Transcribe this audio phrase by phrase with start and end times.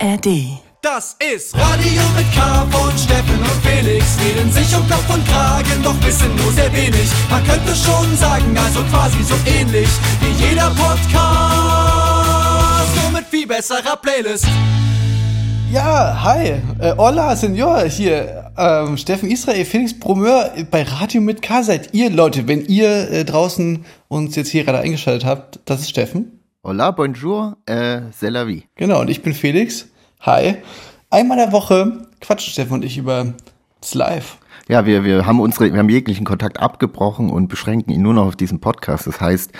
[0.00, 0.60] ARD.
[0.80, 4.16] Das ist Radio mit K von Steffen und Felix.
[4.24, 7.10] Reden sich um Kopf und Kragen, doch wissen nur sehr wenig.
[7.28, 9.88] Man könnte schon sagen, also quasi so ähnlich
[10.20, 11.26] wie jeder Podcast.
[13.02, 14.46] Nur mit viel besserer Playlist.
[15.72, 16.62] Ja, hi.
[16.78, 17.82] Äh, hola, Senor.
[17.82, 22.46] Hier, ähm, Steffen Israel, Felix Bromeur bei Radio mit K seid ihr, Leute.
[22.46, 26.38] Wenn ihr äh, draußen uns jetzt hier gerade eingeschaltet habt, das ist Steffen.
[26.64, 28.64] Hola, bonjour, äh, c'est la vie.
[28.74, 29.88] Genau, und ich bin Felix.
[30.22, 30.56] Hi.
[31.10, 33.34] Einmal der Woche quatschen Steffen und ich über
[33.80, 34.38] das Live.
[34.66, 38.26] Ja, wir, wir haben unsere, wir haben jeglichen Kontakt abgebrochen und beschränken ihn nur noch
[38.26, 39.06] auf diesen Podcast.
[39.06, 39.52] Das heißt,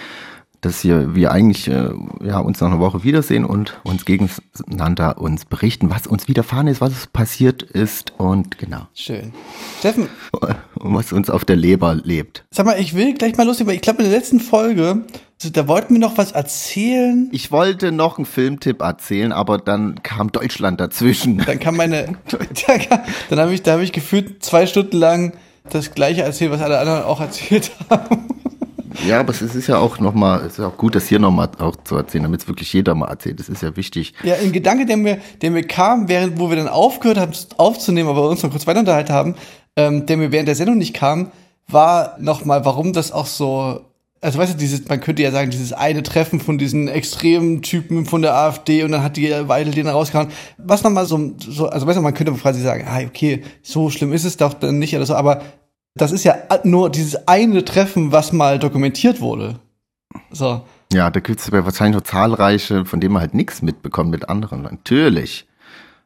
[0.61, 1.91] dass hier wir eigentlich äh,
[2.25, 6.81] ja, uns nach einer Woche wiedersehen und uns gegeneinander uns berichten, was uns widerfahren ist,
[6.81, 8.89] was passiert ist und genau.
[8.95, 9.33] Schön.
[9.79, 12.45] Steffen, Und was uns auf der Leber lebt.
[12.51, 15.03] sag mal, ich will gleich mal los, weil ich glaube, in der letzten Folge,
[15.41, 17.29] so, da wollten wir noch was erzählen.
[17.33, 21.39] Ich wollte noch einen Filmtipp erzählen, aber dann kam Deutschland dazwischen.
[21.47, 22.17] Dann kam meine,
[22.67, 25.33] dann, kam- dann habe ich, da habe ich gefühlt zwei Stunden lang
[25.71, 28.27] das gleiche erzählt, was alle anderen auch erzählt haben.
[29.07, 31.77] Ja, aber es ist ja auch nochmal, es ist auch gut, das hier nochmal auch
[31.85, 33.39] zu erzählen, damit es wirklich jeder mal erzählt.
[33.39, 34.15] Das ist ja wichtig.
[34.23, 38.09] Ja, ein Gedanke, der mir, der mir kam, während, wo wir dann aufgehört haben aufzunehmen,
[38.09, 39.35] aber uns noch kurz weiter unterhalten haben,
[39.77, 41.31] ähm, der mir während der Sendung nicht kam,
[41.69, 43.85] war nochmal, warum das auch so,
[44.21, 48.05] also weißt du, dieses, man könnte ja sagen, dieses eine Treffen von diesen extremen Typen
[48.05, 50.29] von der AfD und dann hat die Weidel den rausgehauen.
[50.57, 54.13] Was nochmal so, so, also weißt du, man könnte quasi sagen, ah, okay, so schlimm
[54.13, 55.43] ist es doch dann nicht oder so, aber
[56.01, 59.61] das ist ja nur dieses eine Treffen, was mal dokumentiert wurde.
[60.31, 60.63] So.
[60.93, 64.63] Ja, da gibt es wahrscheinlich noch zahlreiche, von denen man halt nichts mitbekommt mit anderen.
[64.63, 65.47] Natürlich.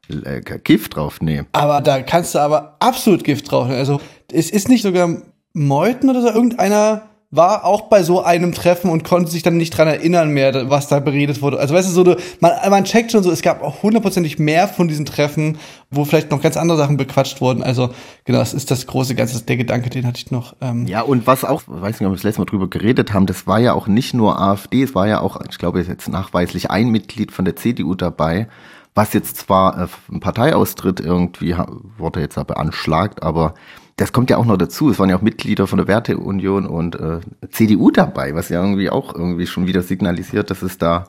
[0.08, 1.46] Äh, Gift draufnehmen.
[1.52, 3.68] Aber da kannst du aber absolut Gift drauf.
[3.68, 3.78] nehmen.
[3.78, 4.00] Also
[4.32, 5.08] es ist nicht sogar
[5.52, 6.28] Meuthen oder so.
[6.28, 10.68] Irgendeiner war auch bei so einem Treffen und konnte sich dann nicht dran erinnern mehr,
[10.68, 11.58] was da beredet wurde.
[11.58, 14.86] Also weißt du, so man, man checkt schon so, es gab auch hundertprozentig mehr von
[14.86, 15.56] diesen Treffen,
[15.90, 17.62] wo vielleicht noch ganz andere Sachen bequatscht wurden.
[17.62, 17.88] Also
[18.26, 20.54] genau, das ist das große Ganze, der Gedanke, den hatte ich noch.
[20.60, 23.24] Ähm, Ja, und was auch, weiß nicht, ob wir das letzte Mal drüber geredet haben,
[23.24, 26.70] das war ja auch nicht nur AfD, es war ja auch, ich glaube jetzt nachweislich
[26.70, 28.46] ein Mitglied von der CDU dabei,
[28.94, 31.56] was jetzt zwar äh, ein Parteiaustritt irgendwie
[31.96, 33.54] wurde jetzt aber anschlagt, aber
[34.02, 34.90] das kommt ja auch noch dazu.
[34.90, 37.20] Es waren ja auch Mitglieder von der Werteunion und äh,
[37.50, 41.06] CDU dabei, was ja irgendwie auch irgendwie schon wieder signalisiert, dass es da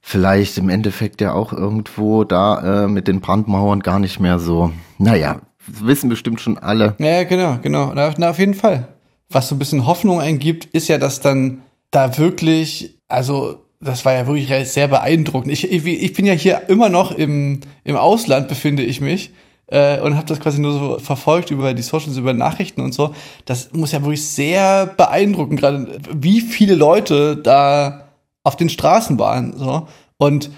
[0.00, 4.72] vielleicht im Endeffekt ja auch irgendwo da äh, mit den Brandmauern gar nicht mehr so,
[4.98, 6.96] naja, wissen bestimmt schon alle.
[6.98, 7.92] Ja, genau, genau.
[7.94, 8.88] Na, na, auf jeden Fall.
[9.28, 11.62] Was so ein bisschen Hoffnung eingibt, ist ja, dass dann
[11.92, 15.52] da wirklich, also das war ja wirklich sehr beeindruckend.
[15.52, 19.32] Ich, ich, ich bin ja hier immer noch im, im Ausland, befinde ich mich.
[19.68, 23.14] Äh, und habe das quasi nur so verfolgt über die Socials, über Nachrichten und so.
[23.44, 28.08] Das muss ja wirklich sehr beeindrucken, gerade wie viele Leute da
[28.44, 29.56] auf den Straßen waren.
[29.56, 29.88] So.
[30.18, 30.50] Und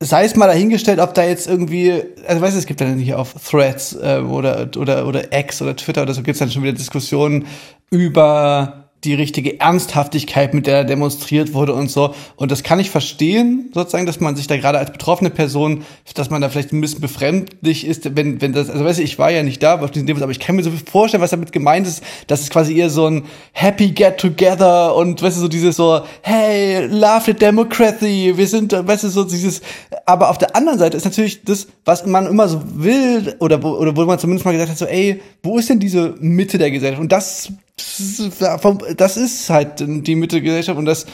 [0.00, 3.18] sei es mal dahingestellt, ob da jetzt irgendwie, also weißt du, es gibt dann hier
[3.18, 6.62] auf Threads äh, oder, oder, oder X oder Twitter oder so gibt es dann schon
[6.62, 7.46] wieder Diskussionen
[7.90, 12.14] über die richtige Ernsthaftigkeit, mit der demonstriert wurde und so.
[12.36, 15.84] Und das kann ich verstehen, sozusagen, dass man sich da gerade als betroffene Person,
[16.14, 19.18] dass man da vielleicht ein bisschen befremdlich ist, wenn, wenn das, also weißt du, ich
[19.18, 21.52] war ja nicht da auf diesen Demos, aber ich kann mir so vorstellen, was damit
[21.52, 25.48] gemeint ist, dass es quasi eher so ein Happy Get Together und weißt du, so
[25.48, 29.60] dieses so, hey, love the democracy, wir sind, weißt du, so dieses,
[30.06, 33.96] aber auf der anderen Seite ist natürlich das, was man immer so will, oder oder
[33.96, 37.00] wo man zumindest mal gesagt hat, so, ey, wo ist denn diese Mitte der Gesellschaft?
[37.00, 41.06] Und das, das ist halt die Mitte der Gesellschaft und das,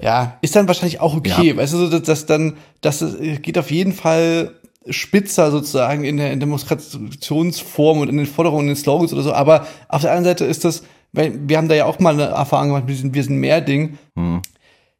[0.00, 1.56] ja, ist dann wahrscheinlich auch okay, Ja.
[1.56, 3.04] weißt du, dass, dass dann, das
[3.42, 4.52] geht auf jeden Fall
[4.90, 9.66] spitzer sozusagen in der Demonstrationsform und in den Forderungen, in den Slogans oder so, aber
[9.88, 12.68] auf der anderen Seite ist das, weil wir haben da ja auch mal eine Erfahrung
[12.68, 13.98] gemacht mit diesem Wir sind mehr Ding,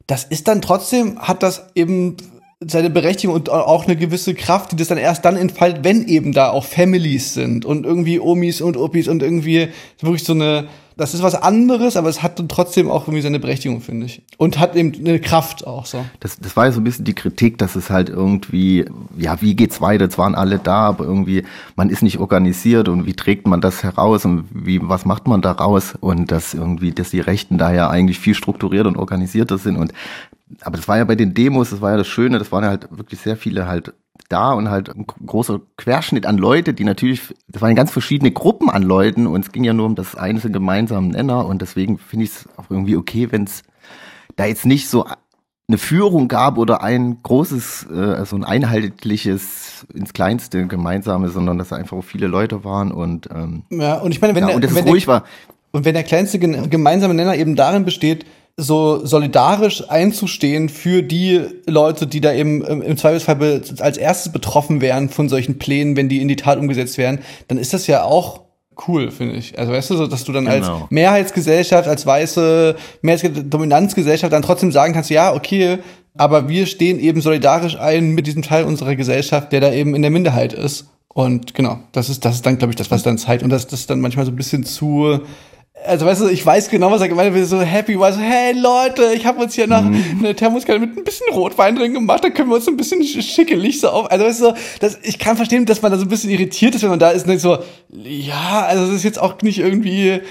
[0.07, 2.17] das ist dann trotzdem, hat das eben
[2.65, 6.33] seine Berechtigung und auch eine gewisse Kraft, die das dann erst dann entfaltet, wenn eben
[6.33, 9.69] da auch Families sind und irgendwie Omis und Opis und irgendwie
[10.01, 13.79] wirklich so eine, das ist was anderes, aber es hat trotzdem auch irgendwie seine Berechtigung,
[13.79, 14.21] finde ich.
[14.35, 16.03] Und hat eben eine Kraft auch so.
[16.19, 18.83] Das, das war ja so ein bisschen die Kritik, dass es halt irgendwie,
[19.17, 20.03] ja, wie geht's weiter?
[20.03, 21.45] Jetzt waren alle da, aber irgendwie,
[21.77, 25.41] man ist nicht organisiert und wie trägt man das heraus und wie, was macht man
[25.41, 25.93] daraus?
[26.01, 29.93] Und dass irgendwie, dass die Rechten da ja eigentlich viel strukturierter und organisierter sind und,
[30.61, 32.69] aber das war ja bei den Demos, das war ja das Schöne, das waren ja
[32.69, 33.93] halt wirklich sehr viele halt
[34.27, 38.69] da und halt ein großer Querschnitt an Leute, die natürlich, das waren ganz verschiedene Gruppen
[38.69, 42.25] an Leuten und es ging ja nur um das eine gemeinsame Nenner und deswegen finde
[42.25, 43.63] ich es auch irgendwie okay, wenn es
[44.35, 45.05] da jetzt nicht so
[45.67, 51.69] eine Führung gab oder ein großes, äh, also ein einheitliches ins Kleinste gemeinsame, sondern dass
[51.69, 54.63] da einfach viele Leute waren und ähm, Ja, und ich meine, wenn ja, der, und
[54.63, 55.25] wenn es der, ruhig war.
[55.71, 58.25] Und wenn der kleinste gemeinsame Nenner eben darin besteht,
[58.59, 65.09] so solidarisch einzustehen für die Leute, die da eben im Zweifelsfall als erstes betroffen wären
[65.09, 68.41] von solchen Plänen, wenn die in die Tat umgesetzt werden, dann ist das ja auch
[68.87, 69.57] cool, finde ich.
[69.57, 70.87] Also weißt du, so, dass du dann als Genau.
[70.89, 75.79] Mehrheitsgesellschaft, als weiße Mehrheitsdominanzgesellschaft dann trotzdem sagen kannst, ja, okay,
[76.17, 80.01] aber wir stehen eben solidarisch ein mit diesem Teil unserer Gesellschaft, der da eben in
[80.01, 80.87] der Minderheit ist.
[81.07, 83.43] Und genau, das ist, das ist dann, glaube ich, das, was dann zeigt.
[83.43, 85.19] Und das, das ist dann manchmal so ein bisschen zu,
[85.85, 88.19] also weißt du, ich weiß genau, was er gemeint hat, wir so happy war, so,
[88.19, 92.23] hey Leute, ich habe uns hier noch eine Thermoskanne mit ein bisschen Rotwein drin gemacht,
[92.23, 94.11] da können wir uns ein bisschen sch- schickelig so auf.
[94.11, 96.75] Also weißt du, so, das, ich kann verstehen, dass man da so ein bisschen irritiert
[96.75, 97.57] ist, wenn man da ist denkt so,
[97.91, 100.21] ja, also das ist jetzt auch nicht irgendwie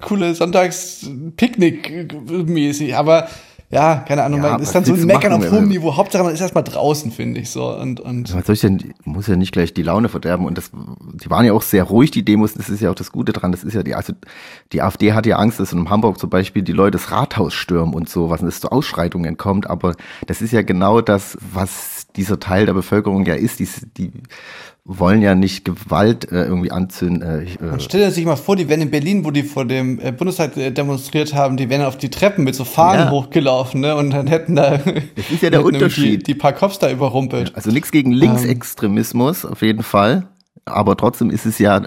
[0.00, 2.12] coole Sonntags-Picknick
[2.46, 3.28] mäßig, aber
[3.70, 5.94] ja, keine Ahnung, Ja, man ist dann so ein Meckern machen, auf hohem Niveau.
[5.94, 7.68] Hauptsache, man ist erstmal draußen, finde ich so.
[7.76, 10.70] Und, und Was soll ich denn, muss ja nicht gleich die Laune verderben und das,
[10.72, 13.52] die waren ja auch sehr ruhig, die Demos, das ist ja auch das Gute dran,
[13.52, 14.14] das ist ja die, also
[14.72, 17.92] die AfD hat ja Angst, dass in Hamburg zum Beispiel die Leute das Rathaus stürmen
[17.92, 19.94] und so, was es zu Ausschreitungen kommt, aber
[20.26, 23.68] das ist ja genau das, was dieser Teil der Bevölkerung ja ist, die,
[23.98, 24.12] die
[24.90, 28.68] wollen ja nicht Gewalt äh, irgendwie anzünden, äh, äh, Stell dir sich mal vor, die
[28.70, 31.98] wären in Berlin, wo die vor dem äh, Bundestag äh, demonstriert haben, die wären auf
[31.98, 33.10] die Treppen mit so Fahnen Ja.
[33.10, 33.94] hochgelaufen, ne?
[33.96, 36.26] Und dann hätten da Das ist ja der Unterschied.
[36.26, 37.54] Die, die paar Cops da überrumpelt.
[37.54, 38.18] Also nichts gegen Ähm.
[38.18, 40.26] Linksextremismus auf jeden Fall.
[40.68, 41.82] Aber trotzdem ist es ja,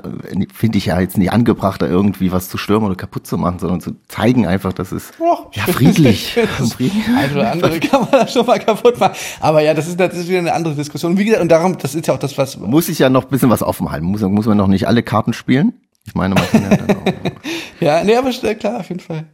[0.54, 3.60] finde ich ja jetzt nicht angebracht, da irgendwie was zu stürmen oder kaputt zu machen,
[3.60, 6.34] sondern zu zeigen einfach, dass es Och, ja friedlich.
[6.76, 7.08] friedlich.
[7.16, 9.14] Ein oder andere kann man da schon mal kaputt machen.
[9.40, 11.18] Aber ja, das ist, das ist wieder eine andere Diskussion.
[11.18, 12.58] Wie gesagt, und darum, das ist ja auch das, was.
[12.58, 14.06] Muss ich ja noch ein bisschen was offen halten.
[14.06, 15.74] Muss, muss man noch nicht alle Karten spielen?
[16.06, 17.06] Ich meine, man kann ja dann auch.
[17.80, 19.26] Ja, nee, aber äh, klar, auf jeden Fall.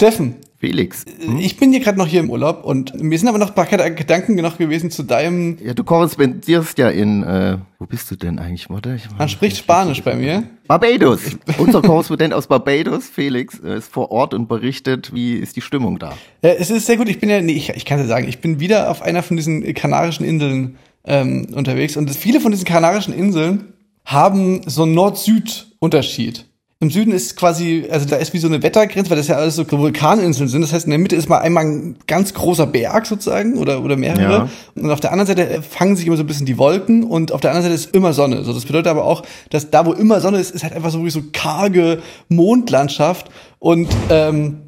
[0.00, 1.04] Steffen, Felix.
[1.20, 1.38] Hm?
[1.40, 3.66] ich bin hier gerade noch hier im Urlaub und mir sind aber noch ein paar
[3.66, 5.58] Gedanken noch gewesen zu deinem.
[5.60, 8.70] Ja, du korrespondierst ja in, äh, wo bist du denn eigentlich?
[8.70, 10.44] Warte, ich Man spricht Spanisch bei mir.
[10.68, 11.22] Barbados.
[11.58, 15.98] Unser Korrespondent aus Barbados, Felix, äh, ist vor Ort und berichtet, wie ist die Stimmung
[15.98, 16.12] da?
[16.42, 17.08] Ja, es ist sehr gut.
[17.08, 19.36] Ich bin ja, nee, ich, ich kann ja sagen, ich bin wieder auf einer von
[19.36, 23.72] diesen kanarischen Inseln ähm, unterwegs und viele von diesen kanarischen Inseln
[24.04, 26.47] haben so einen Nord-Süd-Unterschied.
[26.80, 29.56] Im Süden ist quasi, also da ist wie so eine Wettergrenze, weil das ja alles
[29.56, 30.60] so Vulkaninseln sind.
[30.60, 33.96] Das heißt, in der Mitte ist mal einmal ein ganz großer Berg sozusagen oder, oder
[33.96, 34.32] mehrere.
[34.32, 34.48] Ja.
[34.76, 37.40] Und auf der anderen Seite fangen sich immer so ein bisschen die Wolken und auf
[37.40, 38.44] der anderen Seite ist immer Sonne.
[38.44, 41.04] So, das bedeutet aber auch, dass da, wo immer Sonne ist, ist halt einfach so
[41.04, 43.28] wie so karge Mondlandschaft
[43.58, 44.58] und ähm,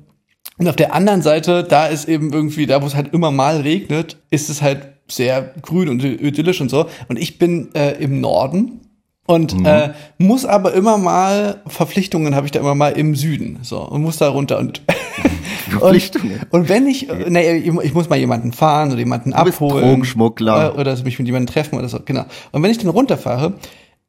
[0.59, 3.62] und auf der anderen Seite, da ist eben irgendwie, da wo es halt immer mal
[3.62, 6.87] regnet, ist es halt sehr grün und idyllisch und so.
[7.09, 8.81] Und ich bin äh, im Norden
[9.27, 13.61] und äh, muss aber immer mal, Verpflichtungen habe ich da immer mal im Süden.
[13.63, 14.83] So, und muss da runter und
[15.71, 16.41] Verpflichtungen?
[16.51, 19.57] Und, und wenn ich, nee, ich, ich muss mal jemanden fahren oder jemanden Du bist
[19.57, 19.85] abholen.
[19.85, 20.75] Drogenschmuggler.
[20.75, 22.25] Äh, oder mich mit jemandem treffen oder so, genau.
[22.51, 23.55] Und wenn ich dann runterfahre,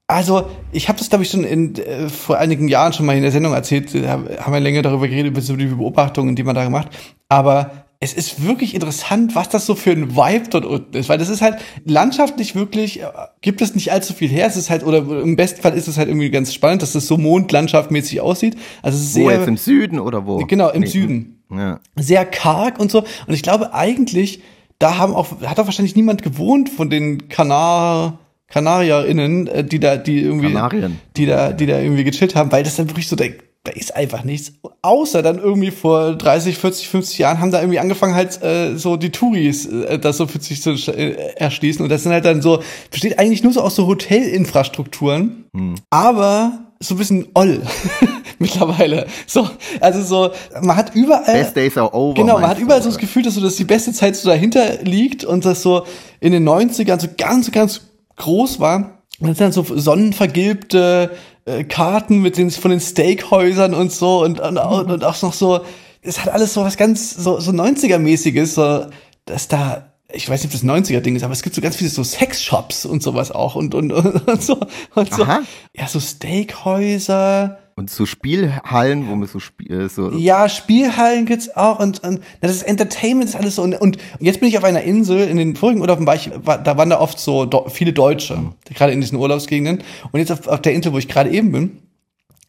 [0.07, 3.21] also ich habe das, glaube ich, schon in, äh, vor einigen Jahren schon mal in
[3.21, 6.55] der Sendung erzählt, äh, haben wir länger darüber geredet, über so die Beobachtungen, die man
[6.55, 6.89] da gemacht.
[7.29, 11.19] Aber es ist wirklich interessant, was das so für ein Vibe dort unten ist, weil
[11.19, 13.05] das ist halt landschaftlich wirklich, äh,
[13.41, 14.47] gibt es nicht allzu viel her.
[14.47, 17.05] Es ist halt, oder im besten Fall ist es halt irgendwie ganz spannend, dass es
[17.07, 18.57] so mondlandschaftmäßig aussieht.
[18.81, 20.37] Also es ist Wo sehr, jetzt im Süden oder wo?
[20.47, 20.87] genau, im Nee.
[20.87, 21.79] Süden Ja.
[21.95, 22.99] sehr karg und so.
[23.27, 24.41] Und ich glaube eigentlich,
[24.79, 28.17] da haben auch, hat auch wahrscheinlich niemand gewohnt von den Kanar,
[28.47, 30.99] KanarierInnen, äh, die da, die irgendwie, Kanarien.
[31.17, 33.25] die da, die da irgendwie gechillt haben, weil das dann wirklich so, da,
[33.63, 34.53] da ist einfach nichts.
[34.81, 38.97] Außer dann irgendwie vor 30, 40, 50 Jahren haben da irgendwie angefangen halt äh, so
[38.97, 41.83] die Touris äh, das so für sich zu äh, erschließen.
[41.83, 45.45] Und das sind halt dann so, besteht eigentlich nur so aus so Hotelinfrastrukturen,
[45.91, 47.61] aber so ein bisschen oll
[48.39, 49.05] mittlerweile.
[49.27, 49.47] So,
[49.79, 51.41] also so, man hat überall.
[51.41, 52.15] Best days are over.
[52.15, 52.97] Genau, man hat überall so das?
[52.97, 55.85] Gefühl, dass so dass die beste Zeit so dahinter liegt und das so
[56.19, 57.81] in den 90ern so ganz, ganz
[58.15, 58.97] groß war.
[59.19, 61.11] Und dann sind dann so sonnenvergilbte
[61.45, 65.33] äh, Karten mit den von den Steakhäusern und so und, und, und, und auch noch
[65.33, 65.61] so,
[66.01, 68.87] es hat alles so was ganz so, so 90er-mäßiges, so,
[69.25, 71.89] dass da ich weiß nicht, ob das 90er-Ding ist, aber es gibt so ganz viele
[71.89, 74.59] so Sexshops und sowas auch und, und, und, und so.
[74.93, 75.23] Und so.
[75.23, 75.41] Aha.
[75.75, 77.59] Ja, so Steakhäuser.
[77.81, 82.21] Und so Spielhallen, wo man so, Spiel, äh, so Ja, Spielhallen gibt's auch und, und
[82.39, 83.63] das ist Entertainment ist alles so.
[83.63, 86.77] Und, und jetzt bin ich auf einer Insel in den vorigen Urlauben war ich da
[86.77, 89.83] waren da oft so viele Deutsche gerade in diesen Urlaubsgegenden.
[90.11, 91.79] Und jetzt auf, auf der Insel wo ich gerade eben bin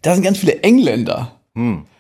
[0.03, 1.41] da sind ganz viele Engländer.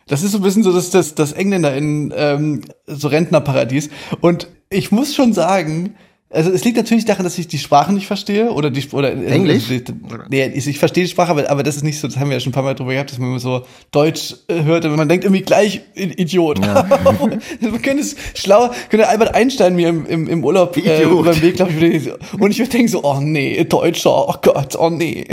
[0.09, 3.89] Das ist so ein bisschen so das das, das Engländer in ähm, so Rentnerparadies.
[4.21, 5.95] Und ich muss schon sagen
[6.33, 9.71] also es liegt natürlich daran, dass ich die Sprache nicht verstehe oder die oder Englisch?
[9.71, 9.93] Also,
[10.31, 12.09] nee, ich, ich verstehe die Sprache, aber, aber das ist nicht so.
[12.09, 14.35] Das haben wir ja schon ein paar Mal drüber gehabt, dass man immer so Deutsch
[14.49, 16.61] äh, hört und man denkt irgendwie gleich Idiot.
[16.61, 21.43] man könnte es schlau, könnte Albert Einstein mir im, im, im Urlaub äh, über den
[21.43, 25.27] Weg, glaube ich, und ich würde denken so, oh nee, Deutscher, oh Gott, oh nee,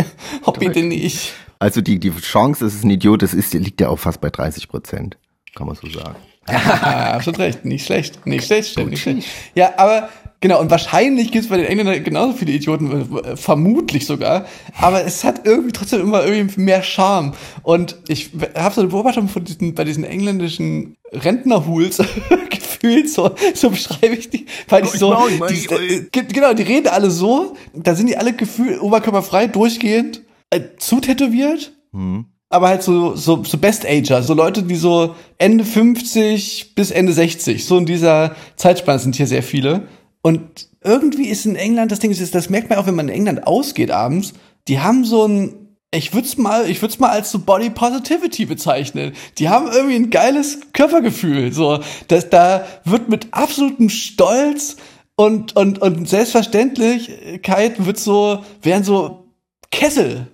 [0.45, 1.33] oh bitte nicht.
[1.59, 4.29] Also die, die Chance, dass es ein Idiot ist, ist, liegt ja auch fast bei
[4.29, 5.17] 30 Prozent.
[5.55, 6.15] Kann man so sagen.
[6.49, 7.63] Ja, absolut recht.
[7.63, 8.25] Nicht schlecht.
[8.25, 9.27] Nicht schlecht, nicht schlecht.
[9.53, 10.09] Ja, aber
[10.39, 14.46] genau, und wahrscheinlich gibt es bei den Engländern genauso viele Idioten, äh, vermutlich sogar.
[14.79, 17.34] Aber es hat irgendwie trotzdem immer irgendwie mehr Charme.
[17.63, 21.98] Und ich habe so eine Beobachtung von diesen, bei diesen engländischen Rentnerhools
[22.50, 25.15] gefühlt, so, so beschreibe ich die, weil die so,
[25.50, 30.62] die, äh, genau, die reden alle so, da sind die alle gefühlt oberkörperfrei, durchgehend, äh,
[30.77, 31.74] zutätowiert.
[31.91, 37.13] Mhm aber halt so, so, so Best-Ager, so Leute, die so Ende 50 bis Ende
[37.13, 39.88] 60, so in dieser Zeitspanne sind hier sehr viele.
[40.21, 43.15] Und irgendwie ist in England, das Ding ist, das merkt man auch, wenn man in
[43.15, 44.33] England ausgeht abends,
[44.67, 47.69] die haben so ein, ich würde es mal, ich würde es mal als so Body
[47.69, 49.13] Positivity bezeichnen.
[49.38, 54.77] Die haben irgendwie ein geiles Körpergefühl, so, dass da wird mit absolutem Stolz
[55.15, 59.25] und, und, und Selbstverständlichkeit wird so, werden so
[59.71, 60.27] Kessel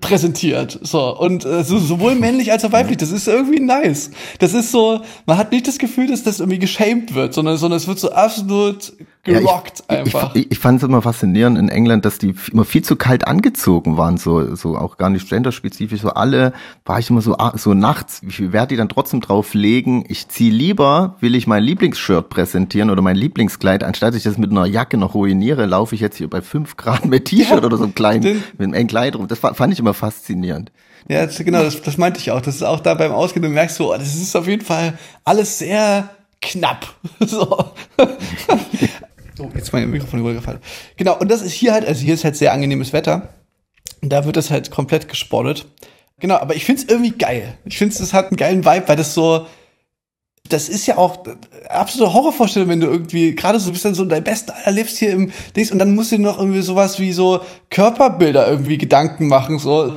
[0.00, 0.78] präsentiert.
[0.82, 1.16] So.
[1.16, 2.96] Und äh, so, sowohl männlich als auch weiblich.
[2.96, 4.10] Das ist irgendwie nice.
[4.38, 7.76] Das ist so, man hat nicht das Gefühl, dass das irgendwie geschämt wird, sondern, sondern
[7.76, 10.34] es wird so absolut gerockt ja, ich, einfach.
[10.34, 13.96] Ich, ich fand es immer faszinierend in England, dass die immer viel zu kalt angezogen
[13.96, 16.02] waren, so, so auch gar nicht genderspezifisch.
[16.02, 16.52] So alle
[16.84, 20.04] war ich immer so, ah, so nachts, wie viel Wert die dann trotzdem drauf legen.
[20.08, 24.50] Ich ziehe lieber, will ich mein Lieblingsshirt präsentieren oder mein Lieblingskleid, anstatt ich das mit
[24.50, 27.76] einer Jacke noch ruiniere, laufe ich jetzt hier bei fünf Grad mit T-Shirt ja, oder
[27.76, 29.26] so einem kleinen, mit einem engen Kleid rum.
[29.28, 30.70] Das fand ich immer faszinierend.
[31.08, 32.40] Ja, das, genau, das, das meinte ich auch.
[32.40, 35.58] Das ist auch da beim Ausgehen, du merkst so, das ist auf jeden Fall alles
[35.58, 36.86] sehr knapp.
[37.26, 37.72] So.
[39.38, 40.60] Oh, jetzt mein Mikrofon übergefallen.
[40.96, 43.30] Genau, und das ist hier halt, also hier ist halt sehr angenehmes Wetter.
[44.00, 45.66] Und da wird das halt komplett gespottet.
[46.20, 47.58] Genau, aber ich find's irgendwie geil.
[47.64, 49.46] Ich finde es hat einen geilen Vibe, weil das so,
[50.48, 51.24] das ist ja auch
[51.68, 55.10] absolute Horrorvorstellung, wenn du irgendwie gerade so bist dann so dein besten Alter lebst hier
[55.10, 59.58] im Dings und dann musst du noch irgendwie sowas wie so Körperbilder irgendwie Gedanken machen,
[59.58, 59.96] so.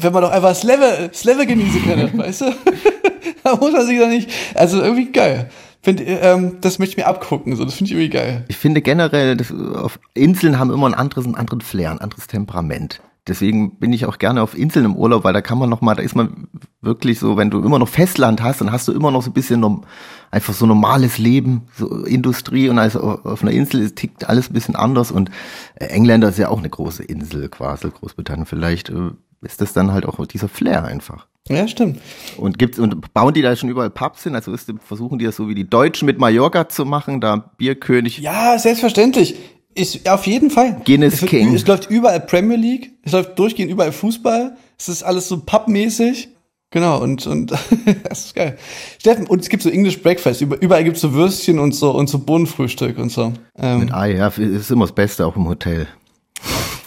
[0.00, 2.54] Wenn man doch einfach das Level, das Level genießen kann, weißt du?
[3.42, 5.50] da muss man sich doch nicht, also irgendwie geil.
[5.82, 8.44] Find, ähm, das möchte ich mir abgucken, so, das finde ich irgendwie geil.
[8.48, 12.26] Ich finde generell, das, auf Inseln haben immer ein anderes, einen anderen Flair, ein anderes
[12.26, 13.00] Temperament.
[13.28, 15.94] Deswegen bin ich auch gerne auf Inseln im Urlaub, weil da kann man noch mal,
[15.94, 16.48] da ist man
[16.80, 19.34] wirklich so, wenn du immer noch Festland hast, dann hast du immer noch so ein
[19.34, 19.82] bisschen
[20.30, 24.76] einfach so normales Leben, so Industrie und also auf einer Insel tickt alles ein bisschen
[24.76, 25.30] anders und
[25.74, 29.10] äh, Engländer ist ja auch eine große Insel quasi, Großbritannien vielleicht äh,
[29.42, 31.27] ist das dann halt auch dieser Flair einfach.
[31.48, 32.00] Ja, stimmt.
[32.36, 34.34] Und gibt's und bauen die da schon überall Pubs hin?
[34.34, 38.18] Also ist, versuchen die das so wie die Deutschen mit Mallorca zu machen, da Bierkönig.
[38.18, 39.36] Ja, selbstverständlich.
[39.74, 40.80] Ist auf jeden Fall.
[40.84, 41.54] Guinness es, King.
[41.54, 44.56] Es läuft überall Premier League, es läuft durchgehend überall Fußball.
[44.76, 46.30] Es ist alles so pubmäßig.
[46.70, 47.50] Genau, und, und
[48.04, 48.58] das ist geil.
[48.98, 52.08] Steffen, und es gibt so English Breakfast, überall gibt es so Würstchen und so und
[52.08, 53.32] so Bohnenfrühstück und so.
[53.56, 55.86] Ähm, Mit Ei, ja, ist immer das Beste auch im Hotel.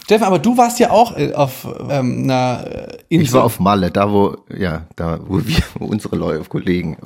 [0.04, 3.24] Steffen, aber du warst ja auch äh, auf ähm, einer äh, Insel.
[3.24, 6.96] Ich war auf Malle, da wo, ja, da wo wir, wo unsere Leute, Kollegen.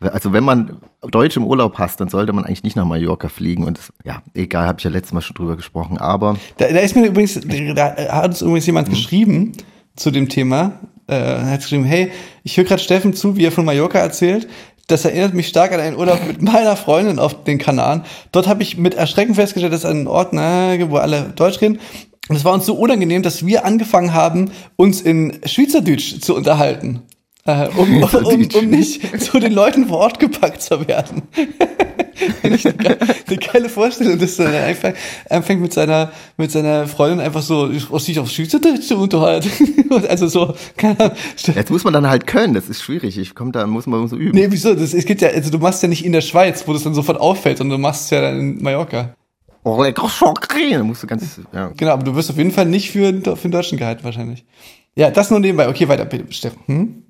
[0.00, 3.64] Also wenn man Deutsch im Urlaub hast, dann sollte man eigentlich nicht nach Mallorca fliegen.
[3.64, 5.98] Und das, ja, egal, habe ich ja letztes Mal schon drüber gesprochen.
[5.98, 7.40] Aber da, da ist mir übrigens,
[7.74, 8.92] da hat uns übrigens jemand mhm.
[8.92, 9.52] geschrieben
[9.94, 10.72] zu dem Thema.
[11.06, 12.10] Äh, hat geschrieben, hey,
[12.42, 14.48] ich höre gerade Steffen zu, wie er von Mallorca erzählt.
[14.88, 18.02] Das erinnert mich stark an einen Urlaub mit meiner Freundin auf den Kanaren.
[18.32, 21.78] Dort habe ich mit Erschrecken festgestellt, dass ein Ort, na, wo alle Deutsch reden.
[22.30, 27.02] Und es war uns so unangenehm, dass wir angefangen haben, uns in Schweizerdeutsch zu unterhalten.
[27.44, 31.22] Äh, um, um, um, nicht zu den Leuten vor Ort gepackt zu werden.
[32.44, 34.92] eine, geile, eine geile Vorstellung, dass er einfach
[35.28, 37.68] anfängt mit seiner, mit seiner Freundin einfach so
[37.98, 39.50] sich auf Schweizerdeutsch zu unterhalten.
[40.08, 41.16] also so, keine Ahnung.
[41.36, 43.18] Jetzt muss man dann halt können, das ist schwierig.
[43.18, 44.38] Ich komme da, muss man so üben.
[44.38, 44.72] Nee, wieso?
[44.74, 46.94] Das, es geht ja, also du machst ja nicht in der Schweiz, wo das dann
[46.94, 49.16] sofort auffällt, sondern du machst es ja dann in Mallorca.
[49.62, 50.82] Oh, lecker Schockcreme.
[50.82, 51.68] musst du ganz, ja.
[51.76, 54.44] Genau, aber du wirst auf jeden Fall nicht für, für den Deutschen gehalten, wahrscheinlich.
[54.96, 55.68] Ja, das nur nebenbei.
[55.68, 56.60] Okay, weiter, bitte, Steffen.
[56.66, 57.02] Hm?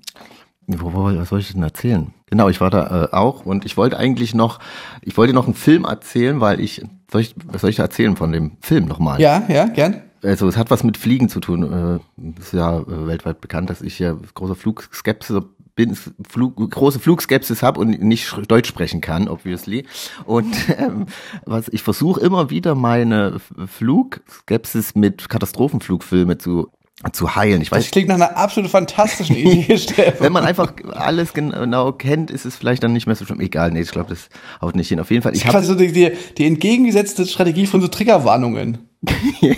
[0.67, 2.13] Was soll ich denn erzählen?
[2.27, 4.59] Genau, ich war da äh, auch und ich wollte eigentlich noch,
[5.01, 6.81] ich wollte noch einen Film erzählen, weil ich,
[7.11, 9.19] soll ich, was soll ich da erzählen von dem Film nochmal?
[9.19, 10.01] Ja, ja, gern.
[10.23, 12.01] Also es hat was mit Fliegen zu tun.
[12.17, 15.41] Äh, ist ja äh, weltweit bekannt, dass ich ja großer Flugskepsis
[15.75, 19.85] bin, Flug, große Flugskepsis habe und nicht Deutsch sprechen kann, obviously.
[20.25, 21.05] Und ähm,
[21.45, 26.69] was ich versuche immer wieder meine Flugskepsis mit Katastrophenflugfilme zu
[27.13, 27.61] zu heilen.
[27.61, 30.13] Ich weiß, das klingt nach einer absolut fantastischen Idee, Stefan.
[30.19, 33.39] Wenn man einfach alles genau kennt, ist es vielleicht dann nicht mehr so schlimm.
[33.39, 34.29] Egal, nee, ich glaube, das
[34.61, 34.99] haut nicht hin.
[34.99, 35.35] Auf jeden Fall.
[35.35, 38.89] Ich habe so die, die, die entgegengesetzte Strategie von so Triggerwarnungen.
[39.41, 39.55] ja,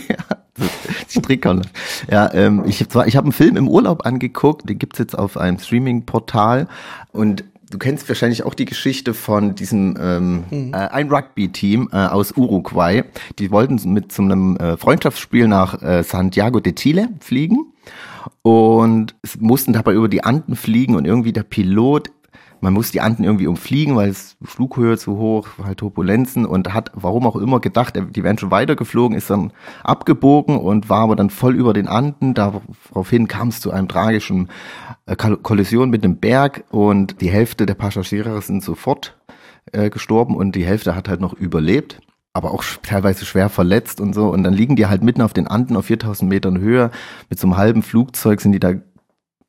[1.24, 1.62] Strickern.
[2.10, 5.18] Ja, ähm, ich habe zwar, ich habe einen Film im Urlaub angeguckt, den gibt's jetzt
[5.18, 6.68] auf einem Streaming-Portal
[7.12, 10.74] und du kennst wahrscheinlich auch die Geschichte von diesem ähm, mhm.
[10.74, 13.04] äh, ein Rugby-Team äh, aus Uruguay.
[13.40, 17.74] Die wollten mit zu einem äh, Freundschaftsspiel nach äh, Santiago de Chile fliegen
[18.42, 22.12] und mussten dabei über die Anden fliegen und irgendwie der Pilot
[22.64, 26.92] man muss die Anden irgendwie umfliegen, weil es Flughöhe zu hoch, halt Turbulenzen und hat,
[26.96, 29.52] warum auch immer, gedacht, die wären schon weitergeflogen, ist dann
[29.84, 32.34] abgebogen und war aber dann voll über den Anden.
[32.34, 34.48] Daraufhin kam es zu einem tragischen
[35.08, 39.18] äh, Kollision mit einem Berg und die Hälfte der Passagiere sind sofort
[39.74, 42.00] äh, gestorben und die Hälfte hat halt noch überlebt
[42.36, 44.30] aber auch teilweise schwer verletzt und so.
[44.30, 46.90] Und dann liegen die halt mitten auf den Anden auf 4000 Metern Höhe.
[47.30, 48.74] Mit so einem halben Flugzeug sind die da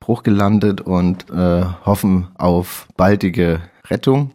[0.04, 4.32] Bruch gelandet und äh, hoffen auf baldige Rettung.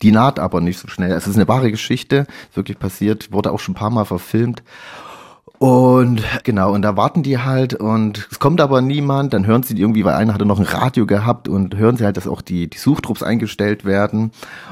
[0.00, 1.10] Die naht aber nicht so schnell.
[1.10, 4.62] Es ist eine wahre Geschichte, wirklich passiert, wurde auch schon ein paar Mal verfilmt.
[5.58, 9.76] Und genau, und da warten die halt und es kommt aber niemand, dann hören sie
[9.76, 12.70] irgendwie, weil einer hatte noch ein Radio gehabt und hören sie halt, dass auch die,
[12.70, 14.30] die Suchtrupps eingestellt werden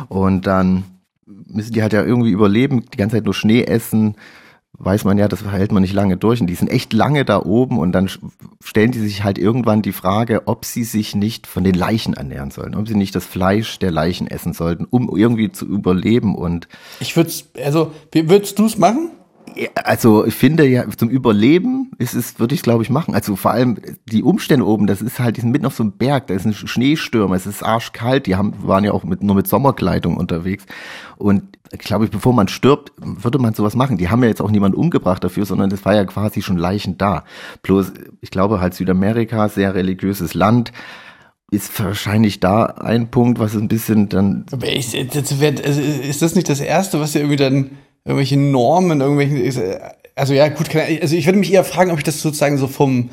[0.09, 0.85] und dann
[1.27, 4.15] müssen die halt ja irgendwie überleben, die ganze Zeit nur Schnee essen,
[4.79, 6.41] weiß man ja, das hält man nicht lange durch.
[6.41, 8.11] Und die sind echt lange da oben und dann
[8.63, 12.51] stellen die sich halt irgendwann die Frage, ob sie sich nicht von den Leichen ernähren
[12.51, 16.35] sollen, ob sie nicht das Fleisch der Leichen essen sollten, um irgendwie zu überleben.
[16.35, 16.69] Und
[17.01, 17.31] ich würde
[17.63, 19.11] also, würdest du es machen?
[19.75, 23.15] Also ich finde ja, zum Überleben ist es, würde ich glaube ich machen.
[23.15, 25.93] Also vor allem die Umstände oben, das ist halt, die sind mitten auf so einem
[25.93, 29.37] Berg, da ist ein Schneestürmer, es ist arschkalt, die haben, waren ja auch mit, nur
[29.37, 30.67] mit Sommerkleidung unterwegs.
[31.17, 31.45] Und
[31.79, 33.97] glaube ich, bevor man stirbt, würde man sowas machen.
[33.97, 36.99] Die haben ja jetzt auch niemand umgebracht dafür, sondern das war ja quasi schon Leichen
[36.99, 37.25] da.
[37.63, 40.73] Bloß, ich glaube halt Südamerika, sehr religiöses Land,
[41.51, 44.47] ist wahrscheinlich da ein Punkt, was ein bisschen dann.
[44.51, 47.71] Aber ich, das wär, also ist das nicht das Erste, was ja irgendwie dann
[48.07, 49.71] irgendwelche Normen, irgendwelchen,
[50.15, 53.11] also ja, gut, also ich würde mich eher fragen, ob ich das sozusagen so vom,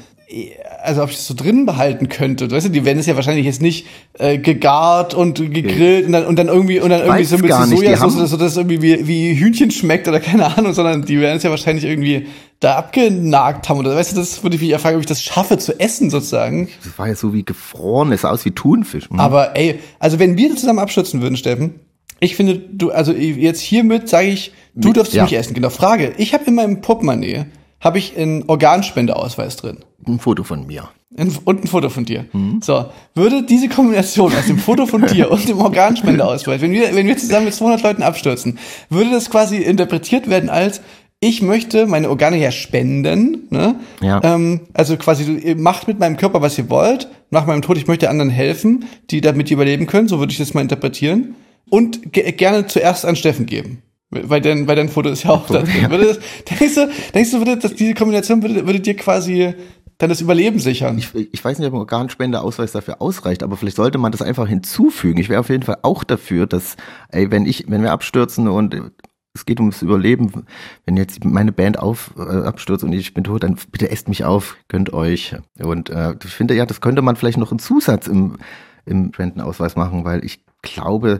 [0.84, 2.50] also ob ich das so drin behalten könnte.
[2.50, 6.26] Weißt du, die werden es ja wahrscheinlich jetzt nicht äh, gegart und gegrillt und dann,
[6.26, 9.36] und dann irgendwie und dann irgendwie so ein bisschen Sojasauce, dass das irgendwie wie, wie
[9.36, 12.28] Hühnchen schmeckt oder keine Ahnung, sondern die werden es ja wahrscheinlich irgendwie
[12.60, 15.58] da abgenagt haben oder weißt du, das würde ich mich fragen, ob ich das schaffe
[15.58, 16.70] zu essen sozusagen.
[16.84, 19.10] Das war ja so wie gefroren, es sah aus wie Thunfisch.
[19.10, 19.20] Mhm.
[19.20, 21.82] Aber ey, also wenn wir zusammen abschützen würden, Steffen,
[22.24, 25.24] ich finde, du, also jetzt hiermit sage ich, du darfst ja.
[25.24, 25.54] mich essen.
[25.54, 25.70] Genau.
[25.70, 27.46] Frage, ich habe in meinem Portemonnaie,
[27.80, 29.80] habe ich einen Organspendeausweis drin.
[30.08, 30.90] Ein Foto von mir.
[31.16, 32.26] Und ein Foto von dir.
[32.34, 32.62] Mhm.
[32.64, 37.06] So, würde diese Kombination aus dem Foto von dir und dem Organspendeausweis, wenn wir, wenn
[37.06, 38.58] wir zusammen mit 200 Leuten abstürzen,
[38.90, 40.82] würde das quasi interpretiert werden als,
[41.20, 43.76] ich möchte meine Organe ja spenden, ne?
[44.02, 44.22] Ja.
[44.24, 47.08] Ähm, also quasi, macht mit meinem Körper, was ihr wollt.
[47.30, 50.08] Nach meinem Tod, ich möchte anderen helfen, die damit überleben können.
[50.08, 51.36] So würde ich das mal interpretieren
[51.74, 53.82] und ge gerne zuerst an Steffen geben.
[54.12, 55.90] Weil dein, weil dein Foto ist ja auch da drin.
[55.90, 56.20] Würde das,
[56.60, 59.56] denkst du, denkst du, würde das, diese Kombination würde, würde dir quasi
[59.98, 61.00] dann das Überleben sichern?
[61.00, 64.48] Ich, ich weiß nicht, ob ein Organspendeausweis dafür ausreicht, aber vielleicht sollte man das einfach
[64.48, 65.20] hinzufügen.
[65.20, 66.76] Ich wäre auf jeden Fall auch dafür, dass,
[67.10, 68.80] ey, wenn ich, wenn wir abstürzen und
[69.34, 70.46] es geht ums Überleben,
[70.86, 74.26] wenn jetzt meine Band auf, äh, abstürzt und ich bin tot, dann bitte esst mich
[74.26, 75.36] auf, gönnt euch.
[75.60, 78.38] Und äh, ich finde ja, das könnte man vielleicht noch einen Zusatz im,
[78.86, 81.20] im Spendenausweis machen, weil ich glaube,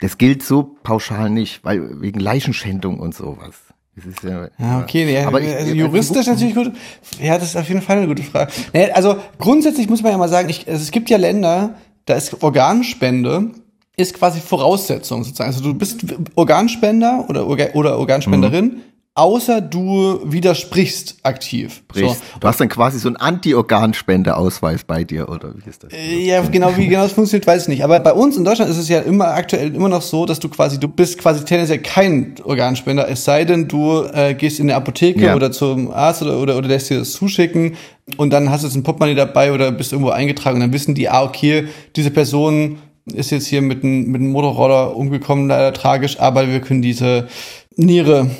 [0.00, 3.54] das gilt so pauschal nicht, weil wegen Leichenschändung und sowas.
[3.96, 6.72] Das ist ja, ja okay, ja, aber ich, also juristisch natürlich gut.
[7.20, 8.52] Ja, das ist auf jeden Fall eine gute Frage.
[8.72, 12.14] Naja, also grundsätzlich muss man ja mal sagen, ich, also es gibt ja Länder, da
[12.14, 13.50] ist Organspende
[13.96, 15.48] ist quasi Voraussetzung sozusagen.
[15.48, 16.04] Also du bist
[16.36, 18.82] Organspender oder, oder Organspenderin, mhm
[19.18, 21.82] außer du widersprichst aktiv.
[21.92, 22.16] So.
[22.38, 25.92] Du hast dann quasi so einen Anti-Organspendeausweis bei dir, oder wie ist das?
[25.92, 27.84] Äh, ja, genau, wie genau das funktioniert, weiß ich nicht.
[27.84, 30.48] Aber bei uns in Deutschland ist es ja immer aktuell immer noch so, dass du
[30.48, 34.76] quasi, du bist quasi tendenziell kein Organspender, es sei denn, du äh, gehst in eine
[34.76, 35.34] Apotheke ja.
[35.34, 37.76] oder zum Arzt oder, oder, oder lässt dir das zuschicken
[38.18, 40.94] und dann hast du jetzt ein Portemonnaie dabei oder bist irgendwo eingetragen und dann wissen
[40.94, 45.72] die, ah, okay, diese Person ist jetzt hier mit einem mit einem Motorroller umgekommen, leider
[45.72, 47.26] tragisch, aber wir können diese
[47.74, 48.30] Niere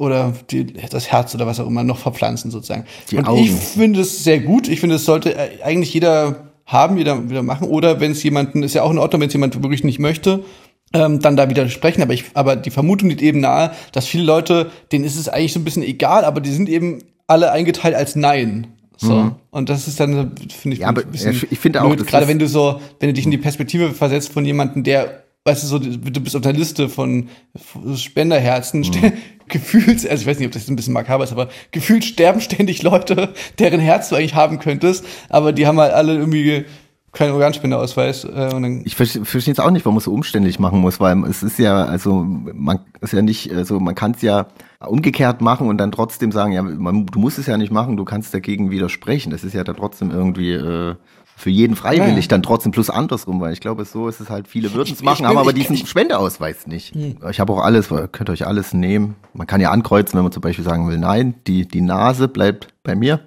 [0.00, 2.86] oder die, das Herz oder was auch immer noch verpflanzen sozusagen.
[3.10, 3.42] Die und Augen.
[3.42, 4.66] ich finde es sehr gut.
[4.66, 7.68] Ich finde, es sollte äh, eigentlich jeder haben, jeder wieder machen.
[7.68, 10.42] Oder wenn es jemanden, ist ja auch in Ordnung, wenn es jemand wirklich nicht möchte,
[10.94, 12.00] ähm, dann da wieder sprechen.
[12.00, 15.52] Aber ich, aber die Vermutung liegt eben nahe, dass viele Leute, denen ist es eigentlich
[15.52, 18.68] so ein bisschen egal, aber die sind eben alle eingeteilt als Nein.
[18.96, 19.14] So.
[19.14, 19.34] Mhm.
[19.50, 22.38] Und das ist dann, finde ich, ja, aber ein bisschen ich finde auch, gerade wenn
[22.38, 25.78] du so, wenn du dich in die Perspektive versetzt von jemandem, der weißt du, so,
[25.78, 27.28] du bist auf der Liste von
[27.96, 29.12] Spenderherzen, mhm.
[29.50, 32.82] Gefühlt, also ich weiß nicht, ob das ein bisschen makaber ist, aber gefühlt sterben ständig
[32.82, 36.64] Leute, deren Herz du eigentlich haben könntest, aber die haben halt alle irgendwie
[37.12, 38.24] keinen Organspendeausweis.
[38.24, 41.22] Äh, und dann ich verstehe es auch nicht, warum es so umständlich machen muss, weil
[41.24, 44.46] es ist ja, also man ist ja nicht, also man kann es ja
[44.78, 48.04] umgekehrt machen und dann trotzdem sagen, ja, man, du musst es ja nicht machen, du
[48.04, 49.30] kannst dagegen widersprechen.
[49.30, 50.94] Das ist ja dann trotzdem irgendwie äh,
[51.40, 52.28] für jeden freiwillig ja.
[52.28, 55.18] dann trotzdem plus andersrum, weil ich glaube, so ist es halt, viele würden es machen,
[55.18, 56.94] bin, haben aber diesen ich, Spendeausweis nicht.
[56.94, 57.16] Hm.
[57.30, 59.16] Ich habe auch alles, könnt euch alles nehmen.
[59.32, 62.68] Man kann ja ankreuzen, wenn man zum Beispiel sagen will, nein, die, die Nase bleibt
[62.82, 63.20] bei mir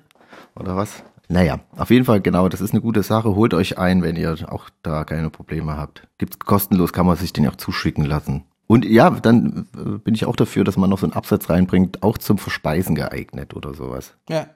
[0.56, 1.04] oder was.
[1.30, 3.36] Naja, auf jeden Fall, genau, das ist eine gute Sache.
[3.36, 6.08] Holt euch ein, wenn ihr auch da keine Probleme habt.
[6.20, 8.44] Gibt's kostenlos, kann man sich den auch zuschicken lassen.
[8.68, 12.04] Und ja, dann äh, bin ich auch dafür, dass man noch so einen Absatz reinbringt,
[12.04, 14.16] auch zum Verspeisen geeignet oder sowas.
[14.30, 14.48] Ja.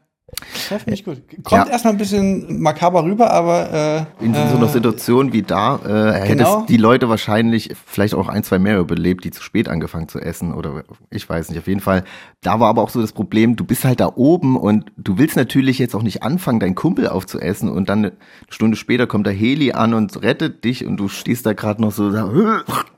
[0.70, 1.22] Das finde ich gut.
[1.44, 1.72] Kommt Ja.
[1.72, 6.14] erstmal ein bisschen makaber rüber, aber äh, In so einer äh, Situation wie da äh,
[6.20, 6.66] hätten Genau.
[6.68, 10.54] die Leute wahrscheinlich vielleicht auch ein, zwei mehr überlebt, die zu spät angefangen zu essen
[10.54, 11.58] oder ich weiß nicht.
[11.60, 12.04] Auf jeden Fall,
[12.42, 15.38] da war aber auch so das Problem, du bist halt da oben und du willst
[15.38, 18.12] natürlich jetzt auch nicht anfangen, deinen Kumpel aufzuessen und dann eine
[18.50, 21.94] Stunde später kommt der Heli an und rettet dich und du stehst da gerade noch
[21.94, 22.26] so da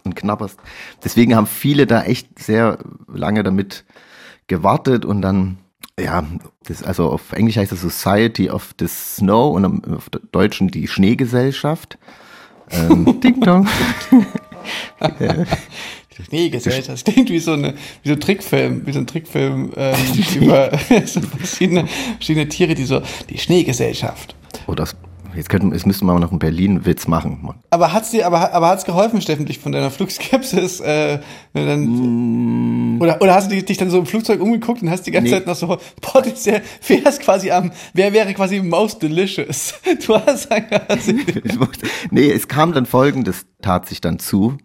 [0.03, 0.59] und knapperst.
[1.03, 3.85] Deswegen haben viele da echt sehr lange damit
[4.47, 5.57] gewartet und dann
[5.99, 6.25] ja,
[6.63, 11.97] das, also auf Englisch heißt das Society of the Snow und auf Deutschen die Schneegesellschaft.
[12.71, 13.67] Ähm, Ding Dong.
[16.31, 16.89] Nee, Gesellschaft.
[16.89, 19.95] Das klingt wie so, eine, wie so ein Trickfilm, wie so ein Trickfilm ähm,
[20.35, 24.35] über so verschiedene, verschiedene Tiere, die so, die Schneegesellschaft.
[24.67, 24.95] Oder das,
[25.35, 27.53] jetzt, könnten, jetzt müssten wir mal noch einen Berlin-Witz machen.
[27.69, 31.19] Aber hat's dir, aber, aber hat's geholfen, Steffen, dich von deiner Flugskepsis, äh,
[31.53, 35.11] du dann, oder, oder hast du dich, dann so im Flugzeug umgeguckt und hast die
[35.11, 35.37] ganze Nee.
[35.37, 39.73] Zeit noch so, potenziell, wer ist quasi am, wer wäre quasi most delicious?
[40.05, 40.49] Du hast
[41.43, 41.69] Ich muss-
[42.11, 44.57] nee, es kam dann folgendes, tat sich dann zu.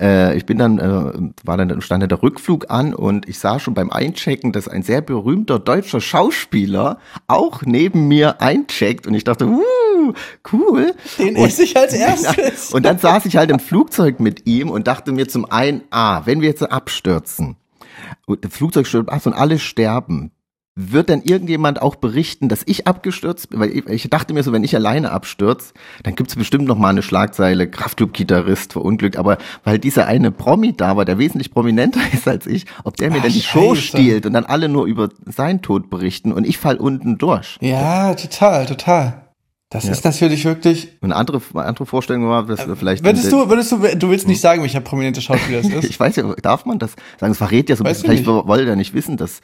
[0.00, 3.58] Äh, ich bin dann, äh, war dann, stand dann der Rückflug an und ich sah
[3.58, 9.24] schon beim Einchecken, dass ein sehr berühmter deutscher Schauspieler auch neben mir eincheckt und ich
[9.24, 10.12] dachte, uh,
[10.52, 10.94] cool.
[11.18, 12.72] Den und, esse ich als erstes.
[12.72, 16.22] Und dann saß ich halt im Flugzeug mit ihm und dachte mir zum einen, ah,
[16.24, 17.56] wenn wir jetzt abstürzen
[18.26, 20.32] und das Flugzeug stürzt ab und alle sterben,
[20.88, 23.60] wird dann irgendjemand auch berichten, dass ich abgestürzt bin?
[23.60, 26.88] Weil ich, ich dachte mir so, wenn ich alleine abstürze, dann gibt's bestimmt noch mal
[26.88, 29.16] eine Schlagzeile, Kraftclub-Gitarrist verunglückt.
[29.16, 33.10] Aber weil dieser eine Promi da war, der wesentlich prominenter ist als ich, ob der
[33.10, 36.46] mir Ach, dann die Show stiehlt und dann alle nur über seinen Tod berichten und
[36.46, 37.58] ich fall unten durch.
[37.60, 39.29] ja, total, total.
[39.72, 43.04] Das ist natürlich wirklich, eine andere, eine andere Vorstellung war, dass wir vielleicht...
[43.04, 45.84] würdest du, würdest du, du willst nicht sagen, welcher prominente Schauspieler es ist?
[45.84, 47.30] Ich weiß ja, darf man das sagen?
[47.30, 48.14] Es verrät ja so ein Weiß bisschen.
[48.14, 49.40] ich Vielleicht wollte er nicht wissen, dass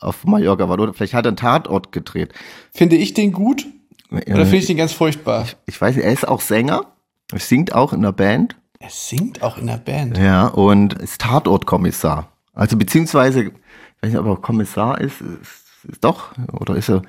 [0.00, 0.76] auf Mallorca war.
[0.76, 2.32] Oder vielleicht hat er einen Tatort gedreht.
[2.72, 3.64] Finde ich den gut?
[4.10, 5.46] Oder finde ich den ganz furchtbar?
[5.66, 6.86] Ich weiß, nicht, er ist auch Sänger.
[7.30, 8.56] Er singt auch in der Band.
[8.80, 10.18] Er singt auch in der Band.
[10.18, 12.26] Ja, und ist Tatortkommissar.
[12.54, 13.52] Also beziehungsweise, ich
[14.02, 17.02] weiß nicht, ob er Kommissar ist, ist, ist doch, oder ist er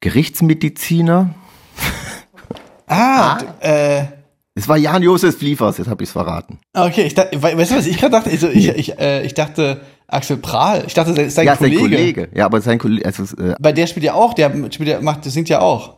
[0.00, 1.34] Gerichtsmediziner?
[2.86, 4.04] Ah, d- äh,
[4.54, 6.58] Es war Jan-Josef Liefers, jetzt habe ich es verraten.
[6.74, 8.30] okay, ich dachte, we- weißt du, was ich gerade dachte?
[8.30, 10.84] Also ich, ich, äh, ich dachte Axel Prahl.
[10.86, 11.80] Ich dachte, ist sein ja, Kollege.
[11.80, 12.28] sein Kollege.
[12.34, 15.24] Ja, aber sein Kollege, also, äh, Bei der spielt ja auch, der spielt ja, macht,
[15.24, 15.96] singt ja auch.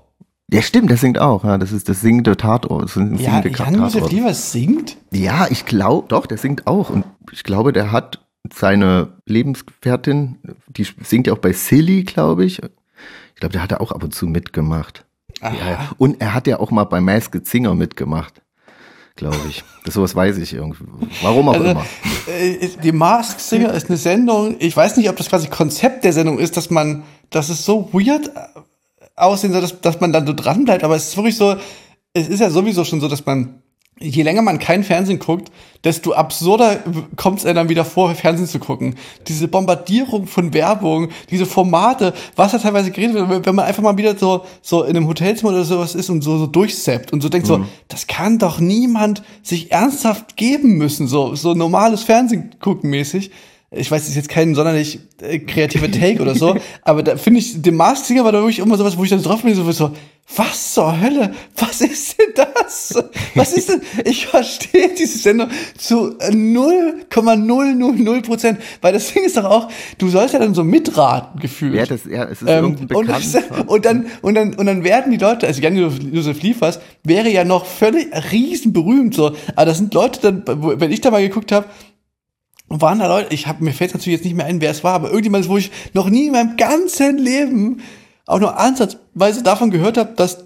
[0.50, 1.42] ja stimmt, der singt auch.
[1.44, 2.84] Ja, das ist das singende Tatort.
[2.84, 4.12] Das ein Ja, singende Jan-Josef Tatort.
[4.12, 4.96] Liefers singt?
[5.12, 6.88] Ja, ich glaube, doch, der singt auch.
[6.88, 12.60] Und ich glaube, der hat seine Lebensgefährtin, die singt ja auch bei Silly, glaube ich.
[12.62, 15.04] Ich glaube, der hat da auch ab und zu mitgemacht.
[15.42, 18.40] Ja, und er hat ja auch mal bei Masked Singer mitgemacht,
[19.16, 19.62] glaube ich.
[19.85, 20.85] Das sowas weiß ich irgendwie.
[21.22, 21.85] Warum auch Also, immer.
[22.27, 24.57] äh, die Mask Singer ist eine Sendung.
[24.59, 27.88] Ich weiß nicht, ob das quasi Konzept der Sendung ist, dass man, dass es so
[27.92, 28.31] weird äh,
[29.14, 30.85] aussehen soll, dass, dass man dann so dran bleibt.
[30.85, 31.57] Aber es ist wirklich so,
[32.14, 33.62] es ist ja sowieso schon so, dass man,
[33.98, 35.50] je länger man kein Fernsehen guckt,
[35.82, 36.82] desto absurder
[37.16, 38.96] kommt es einem dann wieder vor, Fernsehen zu gucken.
[39.26, 43.96] Diese Bombardierung von Werbung, diese Formate, was da teilweise geredet wird, wenn man einfach mal
[43.96, 47.30] wieder so, so in einem Hotelzimmer oder sowas ist und so, so durchsappt und so
[47.30, 52.90] denkt so, das kann doch niemand sich ernsthaft geben müssen, so, so normales Fernsehen gucken
[52.90, 53.30] mäßig.
[53.70, 57.40] Ich weiß, das ist jetzt kein sonderlich äh, kreativer Take oder so, aber da finde
[57.40, 59.70] ich, The Masked Singer war da wirklich immer sowas, wo ich dann drauf bin, so,
[59.72, 59.92] so,
[60.34, 61.34] was zur Hölle?
[61.56, 62.94] Was ist denn das?
[63.34, 63.80] Was ist denn?
[64.04, 70.08] Ich verstehe diese Sendung zu äh, 0,000 Prozent, weil das Ding ist doch auch, du
[70.08, 71.74] sollst ja dann so mitraten gefühlt.
[71.74, 73.36] Ja, das, ja, es ist Ähm, irgendein und, das,
[73.66, 77.64] und, dann, und, dann, und dann werden die Leute, also Jan-Josef Liefers wäre ja noch
[77.64, 79.36] völlig riesenberühmt, so.
[79.54, 80.42] Aber das sind Leute dann,
[80.80, 81.66] wenn ich da mal geguckt habe,
[82.68, 84.94] waren da Leute, ich habe mir fällt natürlich jetzt nicht mehr ein, wer es war,
[84.94, 87.80] aber irgendjemand, wo ich noch nie in meinem ganzen Leben
[88.26, 90.44] auch nur ansatzweise davon gehört habe, dass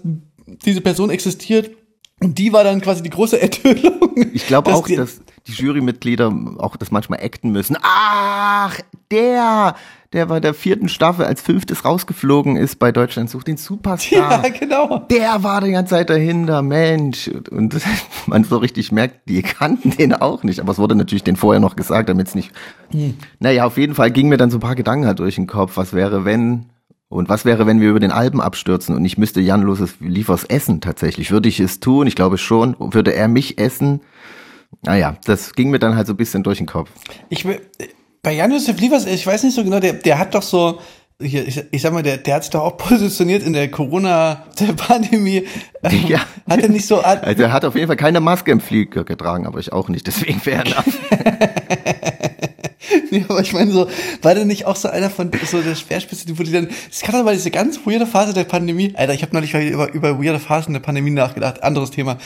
[0.65, 1.71] diese Person existiert.
[2.23, 4.15] Und die war dann quasi die große Enthüllung.
[4.33, 7.75] Ich glaube auch, die- dass die Jurymitglieder auch das manchmal acten müssen.
[7.81, 9.73] Ach, der,
[10.13, 14.43] der bei der vierten Staffel als fünftes rausgeflogen ist bei Deutschland sucht den Superstar.
[14.43, 14.99] Ja, genau.
[15.09, 17.27] Der war die ganze Zeit dahinter, Mensch.
[17.49, 17.75] Und
[18.27, 20.59] man so richtig merkt, die kannten den auch nicht.
[20.59, 22.51] Aber es wurde natürlich den vorher noch gesagt, damit es nicht.
[23.39, 25.75] Naja, auf jeden Fall gingen mir dann so ein paar Gedanken halt durch den Kopf.
[25.75, 26.67] Was wäre, wenn.
[27.11, 30.45] Und was wäre, wenn wir über den Alpen abstürzen und ich müsste Jan Loses Liefers
[30.45, 31.29] essen tatsächlich?
[31.29, 32.07] Würde ich es tun?
[32.07, 32.73] Ich glaube schon.
[32.79, 33.99] Würde er mich essen?
[34.83, 36.89] Naja, das ging mir dann halt so ein bisschen durch den Kopf.
[37.27, 37.59] Ich will,
[38.23, 40.79] bei Jan-Josef Liefers, ich weiß nicht so genau, der, der hat doch so,
[41.21, 45.47] hier, ich, ich sag mal, der, der hat sich doch auch positioniert in der Corona-Pandemie.
[45.83, 46.21] Ähm, Ja.
[46.49, 49.03] Hat er nicht so, hat, Also er hat auf jeden Fall keine Maske im Flieger
[49.03, 50.85] getragen, aber ich auch nicht, deswegen fair enough.
[53.11, 53.87] Nee, aber ich meine so,
[54.21, 57.13] war der nicht auch so einer von so der Speerspitze, die wurde dann, es kann
[57.13, 60.39] doch mal diese ganz weirde Phase der Pandemie, Alter, ich habe neulich über, über weirde
[60.39, 62.17] Phasen der Pandemie nachgedacht, anderes Thema.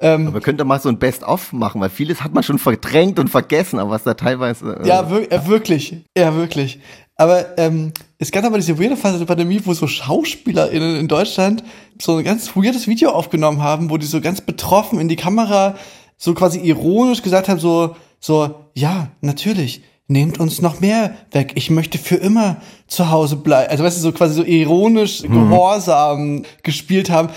[0.00, 3.28] Ähm, Aber könnte mal so ein Best-of machen, weil vieles hat man schon verdrängt und
[3.28, 4.80] vergessen, aber was da teilweise.
[4.82, 6.80] äh, ja, wir, äh, wirklich, ja, wirklich.
[7.16, 11.62] Aber ähm, es gab aber diese weirde Phase der Pandemie, wo so SchauspielerInnen in Deutschland
[12.00, 15.76] so ein ganz weirdes Video aufgenommen haben, wo die so ganz betroffen in die Kamera
[16.16, 21.52] so quasi ironisch gesagt haben, so, so, ja, natürlich, nehmt uns noch mehr weg.
[21.54, 23.70] Ich möchte für immer zu Hause bleiben.
[23.70, 27.28] Also weißt du, so quasi so ironisch, gehorsam gespielt haben.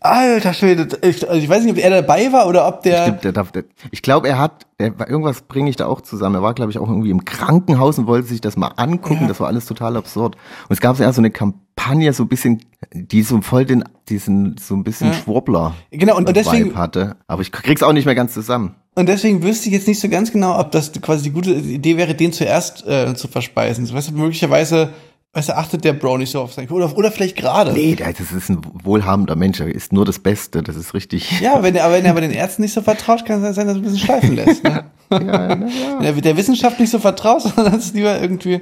[0.00, 3.02] Alter Schwede, ich, also ich weiß nicht, ob er dabei war oder ob der.
[3.04, 6.36] Stimmt, der darf, der, ich glaube, er hat, war- irgendwas bringe ich da auch zusammen.
[6.36, 9.22] Er war, glaube ich, auch irgendwie im Krankenhaus und wollte sich das mal angucken.
[9.22, 9.28] Ja.
[9.28, 10.36] Das war alles total absurd.
[10.68, 12.62] Und es gab ja so eine Kampagne, so ein bisschen,
[12.92, 15.14] die so voll den, diesen, so ein bisschen Ja.
[15.14, 17.16] Schwurbler Genau, und- und deswegen- Vibe hatte.
[17.26, 18.74] Aber ich krieg's auch nicht mehr ganz zusammen.
[18.98, 21.98] Und deswegen wüsste ich jetzt nicht so ganz genau, ob das quasi die gute Idee
[21.98, 23.84] wäre, den zuerst äh, zu verspeisen.
[23.84, 24.88] So, Weißt du, möglicherweise,
[25.34, 27.74] weißt du, achtet der Bro nicht so auf sein oder oder vielleicht gerade.
[27.74, 29.60] Nee, das ist ein wohlhabender Mensch.
[29.60, 30.62] Er ist nur das Beste.
[30.62, 31.42] Das ist richtig.
[31.42, 33.66] Ja, wenn er, aber wenn er aber den Ärzten nicht so vertraut, kann es sein,
[33.66, 34.64] dass er ein bisschen schleifen lässt.
[34.64, 34.84] Ne?
[35.08, 35.98] Ja, na ja.
[36.00, 38.60] Wenn er der Wissenschaft nicht so vertraut, sondern das ist lieber irgendwie,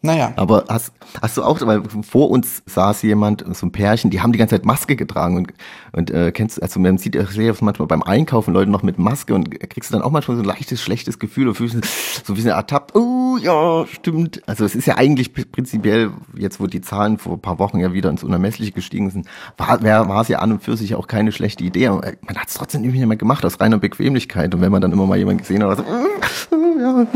[0.00, 0.32] naja.
[0.36, 4.30] Aber hast, hast du auch, weil vor uns saß jemand, so ein Pärchen, die haben
[4.30, 5.52] die ganze Zeit Maske getragen und,
[5.92, 8.84] und äh, kennst du, also man sieht ja sehr oft manchmal beim Einkaufen Leute noch
[8.84, 11.78] mit Maske und kriegst du dann auch manchmal so ein leichtes, schlechtes Gefühl und fühlst
[12.24, 14.40] so wie so eine ertappt, oh ja, stimmt.
[14.46, 17.92] Also es ist ja eigentlich prinzipiell, jetzt wo die Zahlen vor ein paar Wochen ja
[17.92, 21.32] wieder ins Unermessliche gestiegen sind, war, war es ja an und für sich auch keine
[21.32, 21.88] schlechte Idee.
[21.88, 24.54] Aber man hat es trotzdem irgendwie nicht mehr gemacht, aus reiner Bequemlichkeit.
[24.54, 27.06] Und wenn man dann immer mal jemanden gesehen hat, so, mm, ja,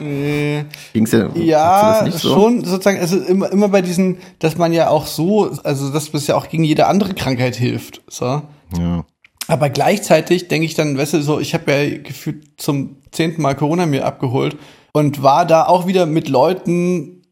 [0.00, 2.31] Äh, ging's ja, Ja, das nicht so?
[2.34, 6.26] Schon sozusagen, also immer, immer bei diesen, dass man ja auch so, also dass das
[6.26, 8.02] ja auch gegen jede andere Krankheit hilft.
[8.08, 8.42] So.
[8.78, 9.04] Ja.
[9.48, 13.54] Aber gleichzeitig denke ich dann, weißt du, so, ich habe ja gefühlt zum zehnten Mal
[13.54, 14.56] Corona mir abgeholt
[14.92, 17.22] und war da auch wieder mit Leuten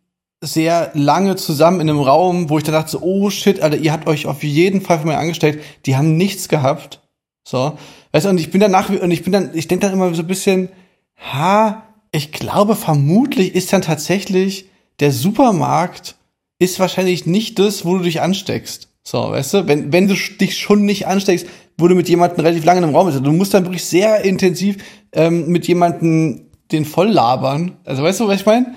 [0.42, 3.92] sehr lange zusammen in einem Raum, wo ich dann dachte, so, oh shit, Alter, ihr
[3.92, 7.00] habt euch auf jeden Fall von mir angesteckt, die haben nichts gehabt.
[7.46, 7.76] So.
[8.12, 10.22] Weißt du, und ich bin danach, und ich bin dann, ich denke dann immer so
[10.22, 10.70] ein bisschen,
[11.16, 14.69] ha, ich glaube, vermutlich ist dann tatsächlich
[15.00, 16.16] der Supermarkt
[16.58, 18.88] ist wahrscheinlich nicht das, wo du dich ansteckst.
[19.02, 21.46] So, weißt du, wenn, wenn du dich schon nicht ansteckst,
[21.78, 24.76] wo du mit jemandem relativ lange einem Raum bist, du musst dann wirklich sehr intensiv
[25.12, 27.78] ähm, mit jemandem den voll labern.
[27.84, 28.74] Also, weißt du, was ich meine?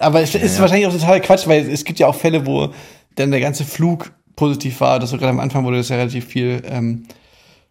[0.00, 2.70] Aber es ist wahrscheinlich auch total Quatsch, weil es gibt ja auch Fälle, wo
[3.14, 4.98] dann der ganze Flug positiv war.
[4.98, 7.04] Das so gerade am Anfang wurde das ja relativ viel ähm,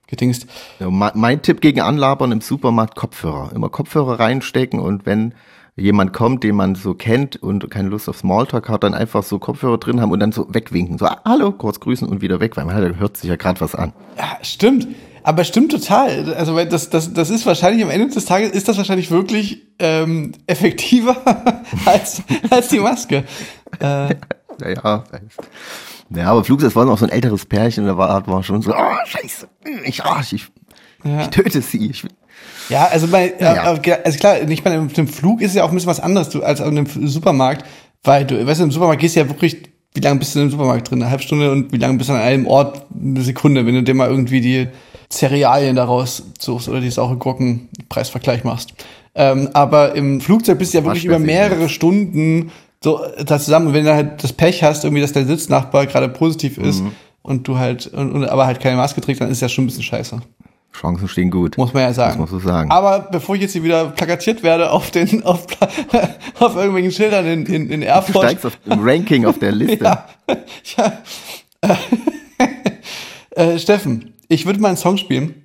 [0.08, 0.46] gedingst.
[0.80, 3.52] Ja, mein, mein Tipp gegen Anlabern im Supermarkt Kopfhörer.
[3.56, 5.34] Immer Kopfhörer reinstecken und wenn
[5.78, 9.38] jemand kommt, den man so kennt und keine Lust auf Smalltalk hat, dann einfach so
[9.40, 10.98] Kopfhörer drin haben und dann so wegwinken.
[10.98, 13.76] So, hallo, kurz grüßen und wieder weg, weil man hat- hört sich ja gerade was
[13.76, 13.94] an.
[14.18, 14.88] Ja, stimmt.
[15.24, 16.34] Aber stimmt total.
[16.36, 19.68] Also weil das, das, das ist wahrscheinlich am Ende des Tages ist das wahrscheinlich wirklich
[19.78, 21.18] ähm, effektiver
[21.86, 23.24] als, als die Maske.
[23.80, 24.16] Äh,
[24.60, 25.04] Naja,
[26.10, 28.72] ja, aber Flug, das war noch so ein älteres Pärchen, da war, war schon so,
[28.74, 29.48] ah, scheiße,
[29.84, 30.48] ich, ah, ich,
[31.04, 31.22] Ja.
[31.22, 31.90] ich töte sie.
[31.92, 32.06] Ich,
[32.70, 33.74] ja, also bei, Ja.
[33.74, 36.36] äh, also klar, ich meine, auf dem Flug ist ja auch ein bisschen was anderes
[36.42, 37.66] als auf einem Supermarkt,
[38.04, 39.58] weil du, weißt du, im Supermarkt gehst du ja wirklich,
[39.94, 41.02] wie lange bist du im Supermarkt drin?
[41.02, 42.86] Eine halbe Stunde und wie lange bist du an einem Ort?
[42.94, 44.68] Eine Sekunde, wenn du dir mal irgendwie die
[45.12, 48.74] Cerealien daraus suchst oder die saure Gurken Preisvergleich machst.
[49.16, 52.52] Ähm, aber im Flugzeug bist du ja wirklich über mehrere Stunden
[52.84, 53.68] so äh, da zusammen.
[53.68, 56.84] Und wenn du halt das Pech hast, irgendwie, dass dein Sitznachbar gerade positiv ist
[57.24, 59.68] und du halt, und, und, aber halt keine Maske trägt, dann ist ja schon ein
[59.68, 60.20] bisschen scheiße.
[60.78, 61.58] Chancen stehen gut.
[61.58, 62.20] Muss man ja sagen.
[62.20, 62.72] Muss man sagen.
[62.72, 65.46] Aber bevor ich jetzt hier wieder plakatiert werde auf den, auf,
[66.40, 68.24] auf irgendwelchen Schildern in, in, in Du Erfurt.
[68.24, 69.84] steigst auf im Ranking auf der Liste.
[69.84, 70.06] Ja,
[70.78, 71.78] ja.
[73.32, 75.44] äh, Steffen, ich würde mal einen Song spielen.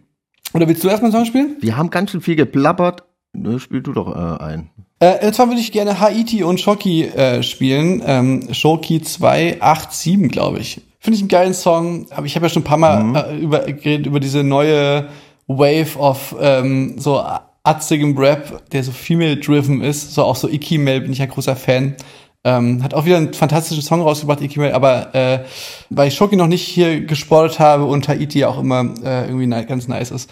[0.54, 1.56] Oder willst du erstmal einen Song spielen?
[1.60, 3.04] Wir haben ganz schön viel geplappert.
[3.34, 4.70] Ne, spiel du doch äh, ein.
[5.00, 8.02] Äh, und zwar würde ich gerne Haiti und Shoki äh, spielen.
[8.04, 10.82] Ähm, Shoki 287, glaube ich.
[11.02, 12.06] Finde ich einen geilen Song.
[12.10, 15.08] Aber ich habe ja schon ein paar Mal äh, über, geredet über diese neue
[15.48, 17.20] Wave of ähm, so
[17.64, 20.14] atzigem Rap, der so female-driven ist.
[20.14, 21.96] So auch so Icky Mel bin ich ein großer Fan.
[22.44, 25.40] Ähm, hat auch wieder einen fantastischen Song rausgebracht, Icky Mel, aber äh,
[25.90, 29.86] weil ich Shoki noch nicht hier gesportet habe und Haiti auch immer äh, irgendwie ganz
[29.88, 30.30] nice ist,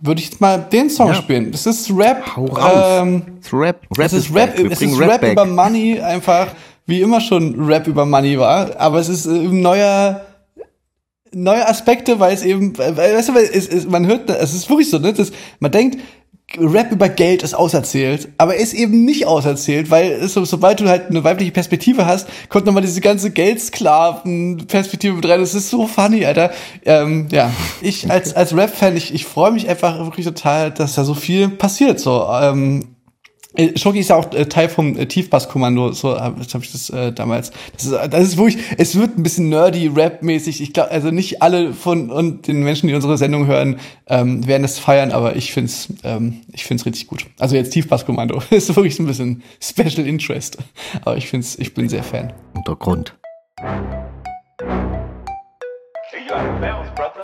[0.00, 1.14] würde ich jetzt mal den Song Ja.
[1.14, 1.52] spielen.
[1.52, 2.36] Das ist Rap.
[2.36, 3.02] Hau raus.
[3.02, 3.80] Ähm, Es ist Rap.
[3.96, 5.32] Rap es ist Rap, es ist Rap, back.
[5.32, 6.48] über Money einfach,
[6.86, 10.22] wie immer schon Rap über Money war, aber es ist äh, ein neuer,
[11.32, 14.90] neue Aspekte, weil es eben, weißt du, weil es, es, man hört, es ist wirklich
[14.90, 15.98] so, ne, das, man denkt,
[16.58, 20.88] Rap über Geld ist auserzählt, aber er ist eben nicht auserzählt, weil so, sobald du
[20.88, 25.40] halt eine weibliche Perspektive hast, kommt nochmal diese ganze Geldsklaven-Perspektive mit rein.
[25.40, 26.50] Das ist so funny, Alter.
[26.84, 31.04] Ähm, ja, ich als, als Rap-Fan, ich, ich freue mich einfach wirklich total, dass da
[31.04, 31.98] so viel passiert.
[32.00, 32.91] So, ähm, äh,
[33.76, 37.12] Schoki ist ja auch äh, Teil vom äh, Tiefbasskommando, so habe hab ich das äh,
[37.12, 37.52] damals.
[37.74, 40.62] Das ist, das ist wirklich, es wird ein bisschen nerdy, rap-mäßig.
[40.62, 44.64] Ich glaube, also nicht alle von und den Menschen, die unsere Sendung hören, ähm, werden
[44.64, 47.26] es feiern, aber ich find's, ähm, ich find's richtig gut.
[47.38, 50.56] Also jetzt Tiefbasskommando ist wirklich ein bisschen Special Interest,
[51.04, 52.32] aber ich find's, ich bin sehr Fan.
[52.54, 53.14] Untergrund.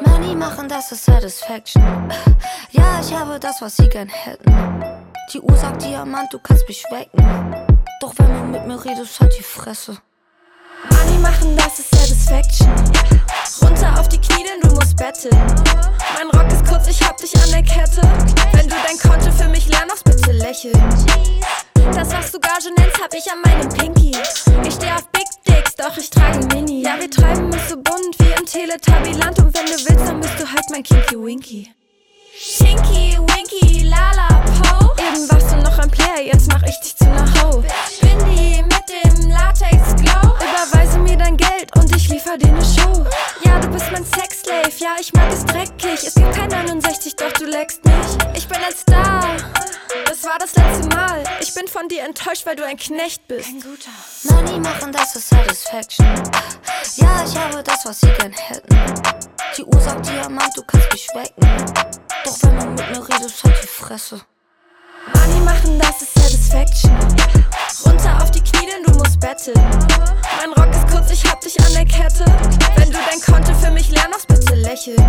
[0.05, 1.83] Money machen, das ist Satisfaction.
[2.71, 4.98] Ja, ich habe das, was sie gern hätten.
[5.33, 7.23] Die Uhr sagt Diamant, du kannst mich wecken.
[8.01, 9.99] Doch wenn du mit mir redest, halt die Fresse.
[10.91, 12.69] Money machen, das ist Satisfaction.
[13.61, 15.37] Runter auf die Knie, denn du musst betteln.
[16.15, 18.01] Mein Rock ist kurz, ich hab dich an der Kette.
[18.53, 20.83] Wenn du dein Konto für mich leer machst, bitte lächeln.
[21.93, 24.13] Das, was du Gage nennst, hab ich an meinem Pinky.
[24.67, 26.85] Ich steh auf Big Dicks, doch ich trage Mini.
[26.85, 29.39] Ja, wir treiben es so bunt wie im Teletubbyland.
[29.41, 31.71] Und wenn du willst, dann bist du halt mein Kinky Winky.
[32.41, 34.29] Tinky, Winky, Lala,
[34.63, 34.95] Po.
[35.03, 37.65] Eben warst du noch ein Player, jetzt mach ich dich zu einer Ho.
[38.01, 40.37] Bin die mit dem Latex-Glow.
[40.37, 43.05] Überweise mir dein Geld und ich liefer dir ne Show.
[43.45, 46.07] Ja, du bist mein Sexslave, ja, ich mag es dreckig.
[46.07, 47.95] Es gibt kein 69, doch du leckst mich.
[48.35, 49.37] Ich bin ein Star,
[50.21, 51.25] das war das letzte Mal.
[51.41, 53.49] Ich bin von dir enttäuscht, weil du ein Knecht bist.
[53.49, 53.91] Ein guter.
[54.25, 56.07] Money machen, das ist Satisfaction.
[56.97, 58.77] Ja, ich habe das, was sie gern hätten.
[59.57, 61.49] Die Uhr sagt Diamant, du kannst mich wecken.
[62.25, 64.21] Doch wenn du mit mir redest, halt die Fresse.
[65.15, 66.93] Money machen, das ist Satisfaction.
[67.85, 69.61] Runter auf die Knie, denn du musst betteln.
[70.39, 72.25] Mein Rock ist kurz, ich hab dich an der Kette.
[72.77, 75.05] Wenn du dein Konto für mich leer machst, bitte lächeln.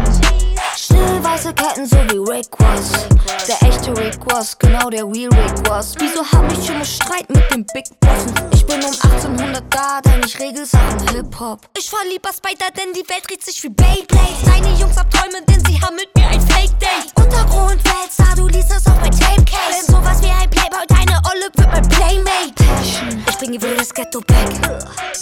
[0.76, 3.08] Schnell weiße Ketten, so wie Rick was.
[3.48, 5.96] Der echte Rick was, genau der Real Rick was.
[6.00, 8.34] Wieso hab ich schon Streit mit dem Big Bossen?
[8.54, 11.68] Ich bin um 1800 da, denn ich regel Sachen Hip-Hop.
[11.78, 14.08] Ich fahr lieber Spider, denn die Welt dreht sich wie Beyblade.
[14.46, 16.19] Deine Jungs abträumen, denn sie haben mit
[24.00, 24.50] Ghetto back.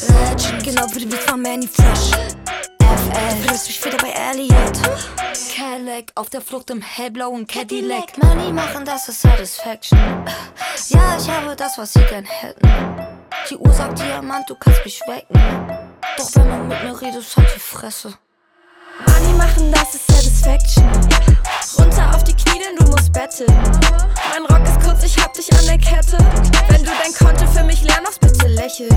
[0.08, 2.12] Legend, genau wie die Beats von Manny Fresh.
[2.12, 4.78] FL, findest mich wieder bei Elliot.
[5.56, 8.16] Cadillac, auf der Flucht im hellblauen Cadillac.
[8.20, 9.98] Money machen, das ist Satisfaction.
[10.90, 12.70] Ja, ich habe das, was sie gern hätten.
[13.50, 15.42] Die Uhr sagt Diamant, du kannst mich wecken.
[16.16, 18.14] Doch wenn du mit mir redest, halt die Fresse.
[19.06, 20.84] Money machen, das ist Satisfaction.
[21.78, 23.54] Runter auf die Knie, denn du musst betteln.
[24.32, 26.18] Mein Rock ist kurz, ich hab dich an der Kette.
[26.70, 28.90] Wenn du dein Konto für mich leer machst, bitte lächeln.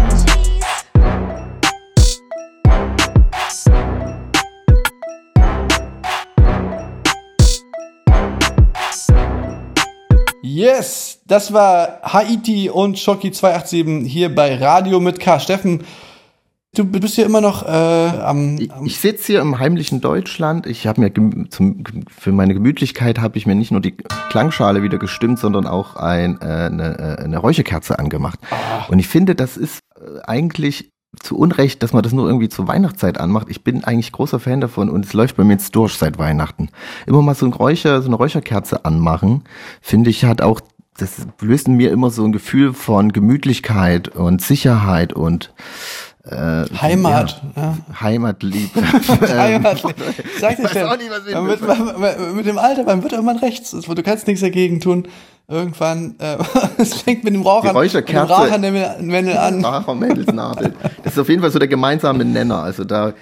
[10.43, 15.39] Yes, das war Haiti und Shoki 287 hier bei Radio mit K.
[15.39, 15.85] Steffen,
[16.75, 20.67] du bist ja immer noch äh, am, am Ich sitze hier im heimlichen Deutschland.
[20.67, 21.13] Ich habe mir
[21.51, 23.97] zum, für meine Gemütlichkeit habe ich mir nicht nur die
[24.31, 28.39] Klangschale wieder gestimmt, sondern auch ein, äh, eine, äh, eine Räucherkerze angemacht.
[28.89, 32.69] Und ich finde, das ist äh, eigentlich zu Unrecht, dass man das nur irgendwie zur
[32.69, 33.49] Weihnachtszeit anmacht.
[33.51, 36.69] Ich bin eigentlich großer Fan davon und es läuft bei mir jetzt durch seit Weihnachten.
[37.07, 39.43] Immer mal so ein Räucher, so eine Räucherkerze anmachen,
[39.81, 40.61] finde ich, hat auch,
[40.97, 45.53] das löst in mir immer so ein Gefühl von Gemütlichkeit und Sicherheit und
[46.25, 47.41] äh, Heimat.
[47.57, 47.63] Ja.
[47.63, 48.83] ja, Heimatliebe.
[49.29, 49.81] Heimat.
[50.41, 53.13] Sag dir weiß auch nicht, was ich wird, man, man, mit dem Alter, man wird
[53.13, 53.71] irgendwann rechts.
[53.71, 55.09] Du kannst nichts dagegen tun.
[55.49, 56.37] Irgendwann, äh,
[56.79, 59.85] es fängt mit dem Rauch an, mit dem Räucherkerze- Rauchernwendel an.
[59.85, 60.75] Vom Mädelsnabel.
[61.03, 62.63] Das ist auf jeden Fall so der gemeinsame Nenner.
[62.63, 63.15] Also da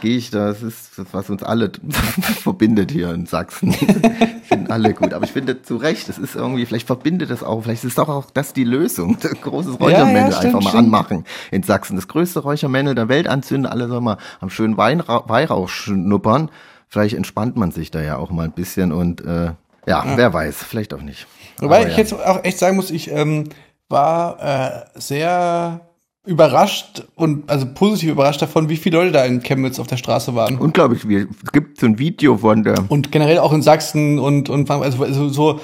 [0.00, 1.72] gehe ich, das ist das, was uns alle
[2.42, 3.72] verbindet hier in Sachsen.
[4.52, 5.12] finden alle gut.
[5.14, 8.08] Aber ich finde zu Recht, es ist irgendwie, vielleicht verbindet das auch, vielleicht ist doch
[8.08, 9.18] auch das die Lösung.
[9.22, 10.84] Ein großes Räuchermännel ja, stimmt, einfach mal stimmt.
[10.84, 11.96] anmachen in Sachsen.
[11.96, 16.50] Das größte Räuchermännel der Welt anzünden, alle sollen mal am schönen Weinra Weihrauch schnuppern.
[16.88, 19.52] Vielleicht entspannt man sich da ja auch mal ein bisschen und äh,
[19.86, 21.26] ja, wer weiß, vielleicht auch nicht.
[21.58, 21.98] Wobei Aber ich ja.
[21.98, 23.48] jetzt auch echt sagen muss, ich ähm,
[23.88, 25.80] war äh, sehr
[26.24, 30.34] überrascht und also positiv überrascht davon, wie viele Leute da in Chemnitz auf der Straße
[30.34, 30.56] waren.
[30.58, 34.48] Unglaublich, wie, es gibt so ein Video von der Und generell auch in Sachsen und,
[34.48, 35.60] und also, also so,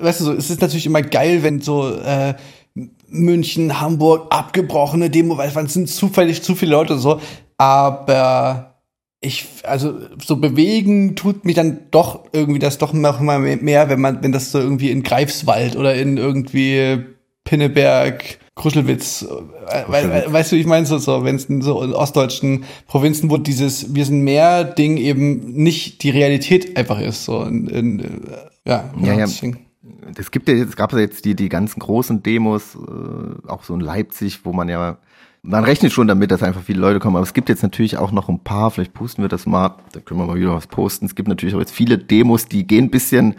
[0.00, 2.34] weißt du, so, es ist natürlich immer geil, wenn so äh,
[3.08, 7.20] München, Hamburg, abgebrochene Demo, weil es sind zufällig zu viele Leute und so,
[7.58, 8.80] aber
[9.20, 14.00] ich, also so bewegen tut mich dann doch irgendwie das doch noch mal mehr, wenn
[14.00, 17.04] man, wenn das so irgendwie in Greifswald oder in irgendwie
[17.44, 21.82] Pinneberg, Kruschelwitz, äh, weil, weil, weißt du, ich meine so, so wenn es in so
[21.82, 27.24] in ostdeutschen Provinzen, wo dieses Wir sind mehr Ding eben nicht die Realität einfach ist,
[27.24, 28.04] so in, in, äh,
[28.66, 29.26] ja, Ja, ja.
[30.16, 33.74] Es gibt ja jetzt, gab es jetzt die, die ganzen großen Demos, äh, auch so
[33.74, 34.98] in Leipzig, wo man ja,
[35.42, 38.10] man rechnet schon damit, dass einfach viele Leute kommen, aber es gibt jetzt natürlich auch
[38.10, 41.06] noch ein paar, vielleicht posten wir das mal, da können wir mal wieder was posten.
[41.06, 43.36] Es gibt natürlich auch jetzt viele Demos, die gehen ein bisschen,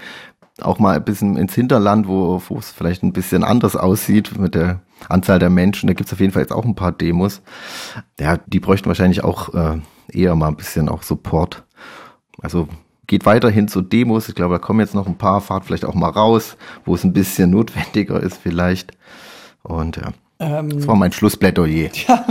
[0.62, 4.80] auch mal ein bisschen ins Hinterland, wo es vielleicht ein bisschen anders aussieht mit der
[5.08, 5.88] Anzahl der Menschen.
[5.88, 7.42] Da gibt es auf jeden Fall jetzt auch ein paar Demos.
[8.20, 9.80] Ja, die bräuchten wahrscheinlich auch äh,
[10.12, 11.64] eher mal ein bisschen auch Support.
[12.42, 12.68] Also
[13.08, 14.30] geht weiterhin zu Demos.
[14.30, 17.04] Ich glaube, da kommen jetzt noch ein paar, fahrt vielleicht auch mal raus, wo es
[17.04, 18.92] ein bisschen notwendiger ist vielleicht.
[19.64, 21.90] Und ja, ähm, das war mein Schlussplädoyer.
[22.08, 22.26] Ja,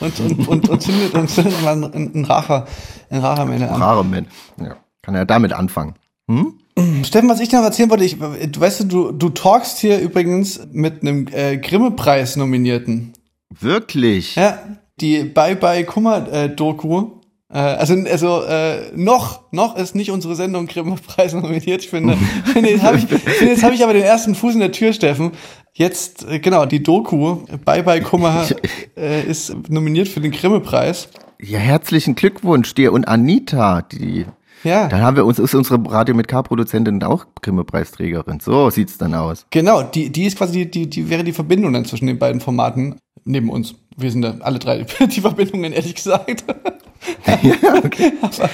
[0.00, 2.66] und, und, und, und zündet, zündet mal ein, ein Racher,
[3.10, 3.82] ein Rachermännle an.
[3.82, 4.76] Rachermännle, ja.
[5.02, 5.94] Kann er damit anfangen.
[6.28, 6.54] Hm?
[7.04, 11.02] Steffen, was ich noch erzählen wollte, ich, du weißt du, du talkst hier übrigens mit
[11.02, 13.12] einem äh, Grimme-Preis-Nominierten.
[13.60, 14.36] Wirklich?
[14.36, 14.58] Ja,
[15.00, 17.22] die Bye Bye Kummer-Doku.
[17.52, 21.82] Äh, also, also äh, noch, noch ist nicht unsere Sendung Grimme-Preis nominiert.
[21.82, 22.16] Ich finde,
[22.52, 24.92] finde jetzt habe ich, finde, jetzt hab ich aber den ersten Fuß in der Tür,
[24.92, 25.32] Steffen.
[25.74, 28.46] Jetzt, äh, genau, die Doku Bye Bye Kummer
[28.96, 31.08] äh, ist nominiert für den Grimme-Preis.
[31.40, 34.26] Ja, herzlichen Glückwunsch dir und Anita, die
[34.64, 34.88] ja.
[34.88, 38.40] Dann haben wir uns, ist unsere Radio mit K-Produzentin auch Grimme-Preisträgerin.
[38.40, 39.46] So sieht's dann aus.
[39.50, 42.40] Genau, die, die ist quasi die, die, die wäre die Verbindung dann zwischen den beiden
[42.40, 43.74] Formaten neben uns.
[43.96, 46.44] Wir sind da alle drei die Verbindungen, ehrlich gesagt.
[47.26, 48.12] ja, okay.
[48.22, 48.50] aber,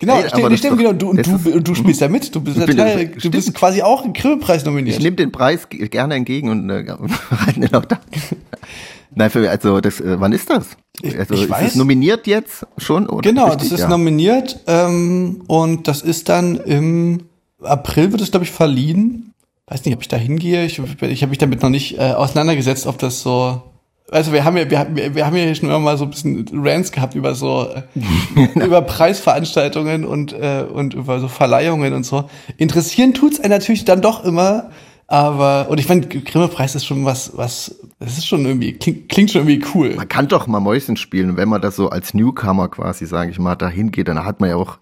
[0.00, 0.92] genau, hey, stimmt, stimmt, genau.
[0.92, 2.34] Du, du, du spielst ja mit.
[2.34, 4.96] Du bist, Teil, du bist quasi auch im Grimme-Preis nominiert.
[4.96, 6.86] Ich nehme den Preis gerne entgegen und äh,
[7.30, 7.98] halten den auch da.
[9.18, 10.76] Nein, für, also das, äh, wann ist das?
[11.02, 11.70] Also ich ist weiß.
[11.70, 13.08] es nominiert jetzt schon?
[13.08, 13.70] Oder genau, richtig?
[13.70, 13.88] das ist ja.
[13.88, 17.24] nominiert ähm, und das ist dann im
[17.60, 19.34] April wird es, glaube ich, verliehen.
[19.66, 20.64] Weiß nicht, ob ich da hingehe.
[20.64, 23.60] Ich, ich habe mich damit noch nicht äh, auseinandergesetzt, ob das so.
[24.08, 26.46] Also wir haben ja, wir, haben, wir haben ja schon immer mal so ein bisschen
[26.52, 27.68] Rants gehabt über so
[28.54, 32.30] über Preisveranstaltungen und äh, und über so Verleihungen und so.
[32.56, 34.70] Interessieren tut's einen natürlich dann doch immer,
[35.10, 39.30] aber, und ich meine, Grimme-Preis ist schon was, was, das ist schon irgendwie, klingt, klingt
[39.30, 39.94] schon irgendwie cool.
[39.94, 43.38] Man kann doch mal Mäuschen spielen, wenn man das so als Newcomer quasi, sage ich
[43.38, 44.76] mal, da hingeht, dann hat man ja auch.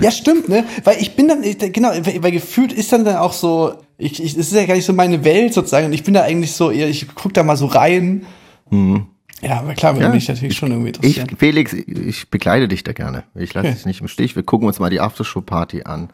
[0.00, 0.64] Ja, stimmt, ne?
[0.82, 1.42] Weil ich bin dann,
[1.72, 4.86] genau, weil gefühlt ist dann dann auch so, ich, ich, es ist ja gar nicht
[4.86, 7.66] so meine Welt sozusagen, und ich bin da eigentlich so, ich guck da mal so
[7.66, 8.26] rein.
[8.70, 9.06] Mhm.
[9.40, 11.28] Ja, aber klar, würde ja, mich natürlich ich, schon irgendwie interessieren.
[11.30, 13.22] Ich, Felix, ich begleite dich da gerne.
[13.36, 13.76] Ich lasse okay.
[13.76, 14.34] dich nicht im Stich.
[14.34, 16.10] Wir gucken uns mal die Aftershow-Party an.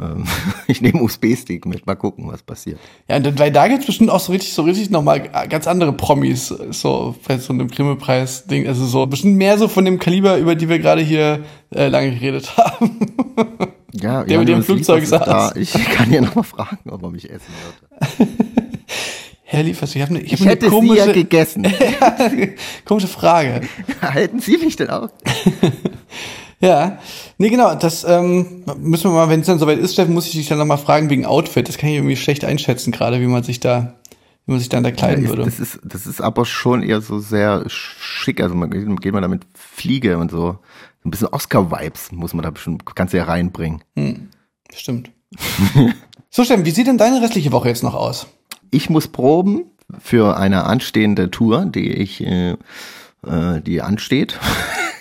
[0.00, 0.24] Ähm,
[0.66, 2.78] ich nehme USB-Stick mit, mal gucken, was passiert.
[3.08, 7.14] Ja, weil da gibt's bestimmt auch so richtig, so richtig nochmal ganz andere Promis, so
[7.26, 8.66] bei so einem Grimme-Preis-Ding.
[8.66, 12.12] Also so bestimmt mehr so von dem Kaliber, über die wir gerade hier äh, lange
[12.12, 13.12] geredet haben.
[13.96, 15.24] Ja, der mit dem Flugzeug saß.
[15.24, 15.52] Da.
[15.54, 18.28] Ich kann ja nochmal fragen, ob er mich essen wird.
[19.44, 21.72] Herr Liefers, ich habe eine, ich hab ich hätte eine komische, Sie ja gegessen.
[22.84, 23.60] komische Frage.
[24.02, 25.10] Halten Sie mich denn auch?
[26.64, 26.98] Ja,
[27.36, 30.32] nee, genau, das ähm, müssen wir mal, wenn es dann soweit ist, Steffen, muss ich
[30.32, 31.68] dich dann nochmal fragen wegen Outfit.
[31.68, 33.96] Das kann ich irgendwie schlecht einschätzen, gerade wie man sich da,
[34.46, 35.44] wie man sich dann da kleiden ja, würde.
[35.44, 38.40] Das ist, das ist aber schon eher so sehr schick.
[38.40, 40.56] Also man geht man da mit Fliege und so.
[41.04, 43.84] Ein bisschen Oscar-Vibes muss man da bestimmt ganz sehr reinbringen.
[43.94, 44.30] Hm,
[44.72, 45.10] stimmt.
[46.30, 48.26] so, Steffen, wie sieht denn deine restliche Woche jetzt noch aus?
[48.70, 49.66] Ich muss proben
[49.98, 52.52] für eine anstehende Tour, die ich, äh,
[53.26, 54.40] äh die ansteht.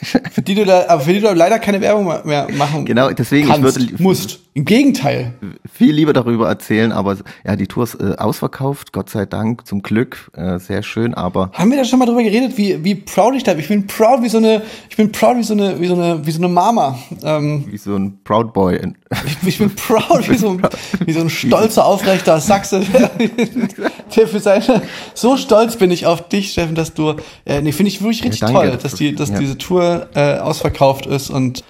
[0.32, 3.48] für die du da, aber für die du leider keine Werbung mehr machen Genau, deswegen
[3.48, 4.40] kannst, ich würde musst.
[4.56, 5.34] Im Gegenteil.
[5.72, 9.82] Viel lieber darüber erzählen, aber ja, die Tour ist äh, ausverkauft, Gott sei Dank, zum
[9.82, 11.50] Glück, äh, sehr schön, aber.
[11.54, 13.62] Haben wir da schon mal drüber geredet, wie, wie proud ich da bin?
[13.62, 16.24] Ich bin proud wie so eine, ich bin proud wie so eine, wie so eine,
[16.24, 17.00] wie so eine Mama.
[17.24, 18.80] Ähm, wie so ein Proud Boy.
[19.26, 20.62] Ich, ich bin proud wie so, ein,
[21.04, 23.10] wie so ein stolzer, aufrechter Sachse, der,
[24.16, 24.84] der für seine,
[25.16, 28.42] so stolz bin ich auf dich, Steffen, dass du, äh, nee, finde ich wirklich richtig
[28.42, 29.40] ja, toll, dass die, dass ja.
[29.40, 31.64] diese Tour äh, ausverkauft ist und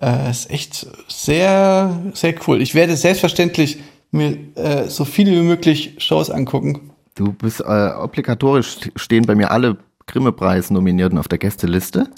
[0.00, 2.60] äh, ist echt sehr, sehr cool.
[2.60, 3.78] Ich werde selbstverständlich
[4.10, 6.90] mir äh, so viele wie möglich Shows angucken.
[7.14, 9.76] Du bist äh, obligatorisch stehen bei mir alle
[10.06, 12.08] Grimme-Preis-Nominierten auf der Gästeliste.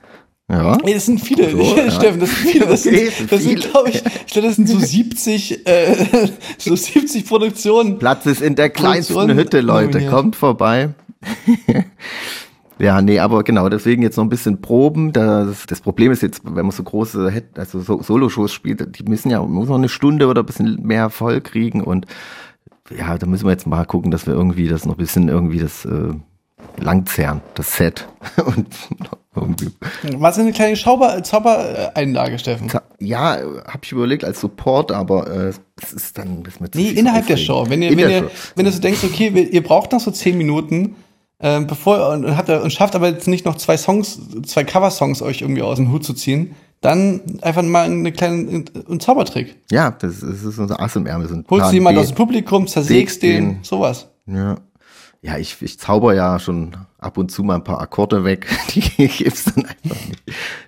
[0.49, 0.79] Ja.
[0.85, 1.91] Ey, das sind viele, so, ja.
[1.91, 2.66] Steffen, das sind viele.
[2.66, 6.77] Das okay, sind, das sind glaube ich, ich glaube, das sind so 70, äh, so
[6.77, 7.99] 70 Produktionen.
[7.99, 9.99] Platz ist in der kleinsten Hütte, Leute.
[9.99, 10.12] Nominiert.
[10.12, 10.91] Kommt vorbei.
[12.79, 15.12] Ja, nee, aber genau, deswegen jetzt noch ein bisschen proben.
[15.12, 19.31] Das, das Problem ist jetzt, wenn man so große, also so Solo-Shows spielt, die müssen
[19.31, 22.07] ja, muss noch eine Stunde oder ein bisschen mehr voll kriegen und
[22.97, 25.59] ja, da müssen wir jetzt mal gucken, dass wir irgendwie das noch ein bisschen irgendwie
[25.59, 26.12] das äh,
[26.79, 28.07] langzerren, das Set.
[28.45, 28.68] und
[29.35, 29.70] irgendwie.
[30.18, 32.70] Was ist eine kleine Zaubereinlage, Steffen?
[32.99, 35.53] Ja, habe ich überlegt als Support, aber äh,
[35.83, 37.66] es ist dann ein bisschen Nee, innerhalb der Show.
[37.68, 38.31] Wenn ihr, In wenn ihr, Show.
[38.55, 40.97] wenn du so denkst, okay, ihr braucht noch so zehn Minuten,
[41.41, 45.43] ähm, bevor und, habt, und schafft aber jetzt nicht noch zwei Songs, zwei Cover-Songs euch
[45.43, 49.57] irgendwie aus dem Hut zu ziehen, dann einfach mal einen kleinen einen Zaubertrick.
[49.70, 51.28] Ja, das ist, das ist unser Ass im Ärmel.
[51.28, 53.64] So Holst jemand aus dem Publikum, zersägst Sägst den, den.
[53.64, 54.09] sowas.
[54.26, 54.57] Ja.
[55.22, 58.47] Ja, ich, ich zauber ja schon ab und zu mal ein paar Akkorde weg.
[58.74, 60.22] Die gibt's dann einfach nicht.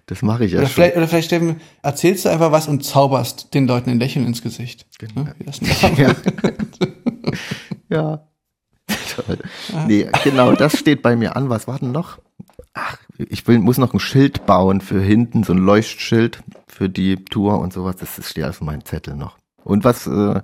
[0.06, 0.74] Das mache ich ja Oder schon.
[0.74, 4.42] vielleicht, oder vielleicht Steffen, erzählst du einfach was und zauberst den Leuten ein Lächeln ins
[4.42, 4.86] Gesicht.
[5.14, 5.34] Ne?
[5.38, 5.60] Wie das
[5.98, 6.14] Ja.
[7.88, 8.28] ja.
[9.26, 9.38] Toll.
[9.86, 11.50] Nee, genau, das steht bei mir an.
[11.50, 12.18] Was war denn noch?
[12.74, 17.16] Ach, ich will, muss noch ein Schild bauen für hinten, so ein Leuchtschild für die
[17.16, 17.96] Tour und sowas.
[17.96, 19.36] Das, steht auf meinem Zettel noch.
[19.64, 20.40] Und was, äh,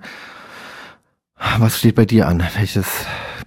[1.57, 2.43] was steht bei dir an?
[2.57, 2.87] Welches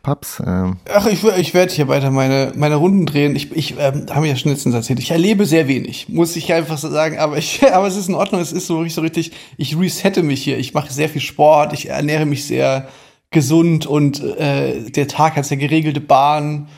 [0.02, 0.42] Paps?
[0.44, 3.36] Ähm, Ach, ich, ich werde hier weiter meine, meine Runden drehen.
[3.36, 6.78] Ich, ich ähm, habe ja schon letztens erzählt, ich erlebe sehr wenig, muss ich einfach
[6.78, 7.18] so sagen.
[7.18, 10.42] Aber, ich, aber es ist in Ordnung, es ist so so richtig, ich resette mich
[10.42, 10.58] hier.
[10.58, 12.88] Ich mache sehr viel Sport, ich ernähre mich sehr
[13.30, 16.68] gesund und äh, der Tag hat sehr geregelte Bahn.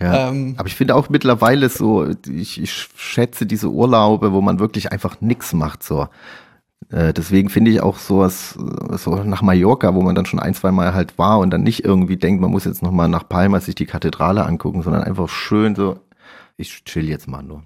[0.00, 0.30] Ja.
[0.30, 4.92] Ähm, Aber ich finde auch mittlerweile so, ich, ich schätze diese Urlaube, wo man wirklich
[4.92, 6.08] einfach nix macht, so.
[6.90, 8.58] Äh, deswegen finde ich auch sowas,
[8.96, 11.84] so nach Mallorca, wo man dann schon ein, zwei Mal halt war und dann nicht
[11.84, 15.74] irgendwie denkt, man muss jetzt nochmal nach Palma sich die Kathedrale angucken, sondern einfach schön
[15.74, 16.00] so,
[16.56, 17.62] ich chill jetzt mal nur.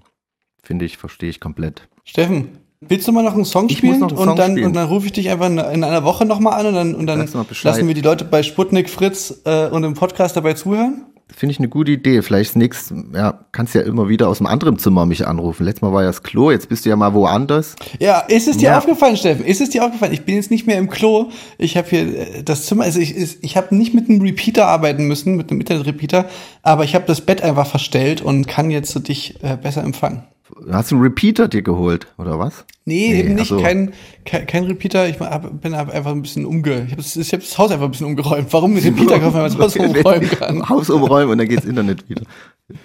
[0.61, 1.87] Finde ich, verstehe ich komplett.
[2.03, 2.49] Steffen,
[2.81, 3.95] willst du mal noch einen Song Ich spielen?
[3.95, 4.67] einen und, Song dann, spielen.
[4.67, 7.07] und dann rufe ich dich einfach in, in einer Woche nochmal an und dann, und
[7.07, 7.19] dann
[7.63, 11.05] lassen wir die Leute bei Sputnik Fritz äh, und im Podcast dabei zuhören.
[11.35, 12.21] Finde ich eine gute Idee.
[12.21, 15.65] Vielleicht nächstes, ja, kannst ja immer wieder aus einem anderen Zimmer mich anrufen.
[15.65, 17.75] Letztes Mal war ja das Klo, jetzt bist du ja mal woanders.
[17.99, 18.77] Ja, ist es dir Ja.
[18.77, 19.43] aufgefallen, Steffen?
[19.43, 20.13] Ist es dir aufgefallen?
[20.13, 21.31] Ich bin jetzt nicht mehr im Klo.
[21.57, 25.07] Ich habe hier äh, das Zimmer, also ich, ich, habe nicht mit einem Repeater arbeiten
[25.07, 26.29] müssen, mit einem Internet-Repeater,
[26.61, 30.23] aber ich habe das Bett einfach verstellt und kann jetzt dich äh, besser empfangen.
[30.69, 32.65] Hast du einen Repeater dir geholt, oder was?
[32.85, 33.47] Nee, Nee, eben nicht.
[33.47, 33.59] so.
[33.59, 33.93] Kein,
[34.25, 35.09] kein, kein Repeater.
[35.09, 36.83] Ich hab, bin einfach ein bisschen umge...
[36.83, 38.47] Ich habe das, ich hab das Haus einfach ein bisschen umgeräumt.
[38.51, 40.69] Warum einen Repeater kaufen, wenn man das Haus umräumen kann?
[40.69, 42.23] Haus umräumen und dann geht's Internet wieder.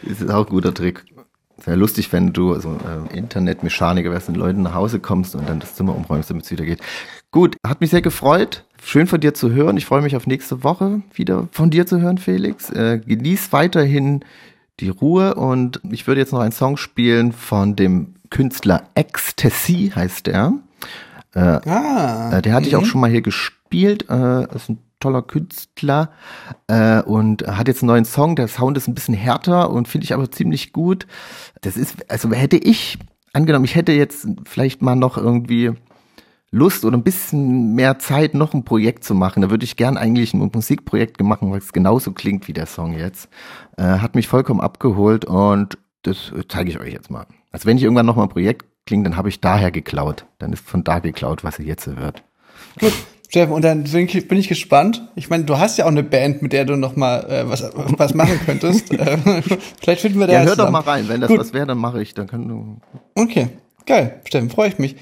[0.03, 1.05] Das ist auch ein guter Trick.
[1.63, 5.61] Wäre lustig, wenn du so äh, Internetmechaniker wärst und Leuten nach Hause kommst und dann
[5.61, 6.81] das Zimmer umräumst, damit es wieder geht.
[7.31, 8.65] Gut, hat mich sehr gefreut.
[8.83, 9.77] Schön von dir zu hören.
[9.77, 12.71] Ich freue mich auf nächste Woche wieder von dir zu hören, Felix.
[12.71, 14.25] Äh, genieß weiterhin
[14.81, 20.27] die Ruhe und ich würde jetzt noch einen Song spielen von dem Künstler Ecstasy, heißt
[20.27, 20.55] der.
[21.35, 21.61] Ah,
[22.33, 24.07] Äh, der hatte ich auch schon mal hier gespielt.
[24.09, 26.11] Äh, ist ein toller Künstler
[26.67, 28.37] äh, und hat jetzt einen neuen Song.
[28.37, 31.07] Der Sound ist ein bisschen härter und finde ich aber ziemlich gut.
[31.63, 32.99] Das ist, also hätte ich
[33.33, 35.73] angenommen, ich hätte jetzt vielleicht mal noch irgendwie
[36.53, 39.41] Lust oder ein bisschen mehr Zeit, noch ein Projekt zu machen.
[39.43, 42.93] Da würde ich gern eigentlich ein Musikprojekt machen, weil es genauso klingt wie der Song
[42.99, 43.29] jetzt.
[43.77, 47.27] Äh, hat mich vollkommen abgeholt und das zeige ich euch jetzt mal.
[47.53, 50.27] Also wenn ich irgendwann noch mal ein Projekt klingt, dann habe ich daher geklaut.
[50.39, 52.23] Dann ist von da geklaut, was ihr jetzt hört.
[52.81, 52.93] gut.
[53.29, 55.07] Steffen, und dann bin ich, bin ich gespannt.
[55.15, 57.63] Ich meine, du hast ja auch eine Band, mit der du noch mal äh, was,
[57.97, 58.91] was machen könntest.
[58.99, 59.19] Äh,
[59.81, 60.73] Vielleicht finden wir da Ja, hör doch zusammen.
[60.73, 61.09] mal rein.
[61.09, 61.39] Wenn das Gut.
[61.39, 62.13] was wäre, dann mache ich.
[62.15, 62.79] Dann kann du.
[63.15, 63.51] Okay,
[63.87, 64.97] geil, Steffen, freue ich mich.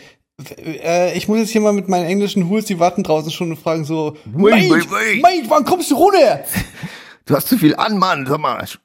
[0.59, 3.59] Äh, ich muss jetzt hier mal mit meinen englischen Hools, die warten draußen schon und
[3.59, 6.41] fragen so, Wait, wait, wait." Mate, wann kommst du runter?
[7.27, 8.25] Du hast zu viel an, Mann.
[8.27, 8.79] Sag mal, sch-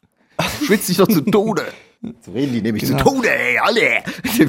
[0.66, 1.64] schwitzt dich doch zu Tode.
[2.26, 2.98] So reden die nämlich Genau.
[2.98, 4.04] zu Tode, ey, alle.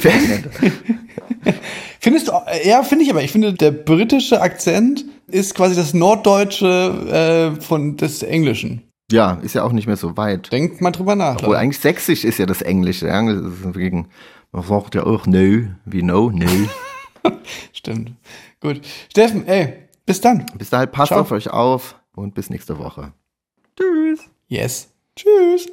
[2.00, 3.22] Findest du, äh, ja, finde ich aber.
[3.22, 8.82] Ich finde, der britische Akzent ist quasi das Norddeutsche äh, von des Englischen.
[9.12, 10.50] ja, ist ja auch nicht mehr so weit.
[10.50, 11.36] Denkt mal drüber nach.
[11.36, 13.06] Obwohl eigentlich sächsisch ist ja das Englische.
[13.06, 13.22] Ja?
[13.22, 14.06] Man
[14.68, 16.46] sagt ja auch no, wie no, no.
[17.72, 18.12] Stimmt.
[18.60, 18.80] Gut.
[19.10, 20.46] Steffen, ey, bis dann.
[20.56, 21.20] bis dahin passt Ciao.
[21.20, 23.12] auf euch auf und bis nächste Woche.
[23.76, 24.20] Tschüss.
[24.48, 24.90] Yes.
[25.16, 25.68] Tschüss.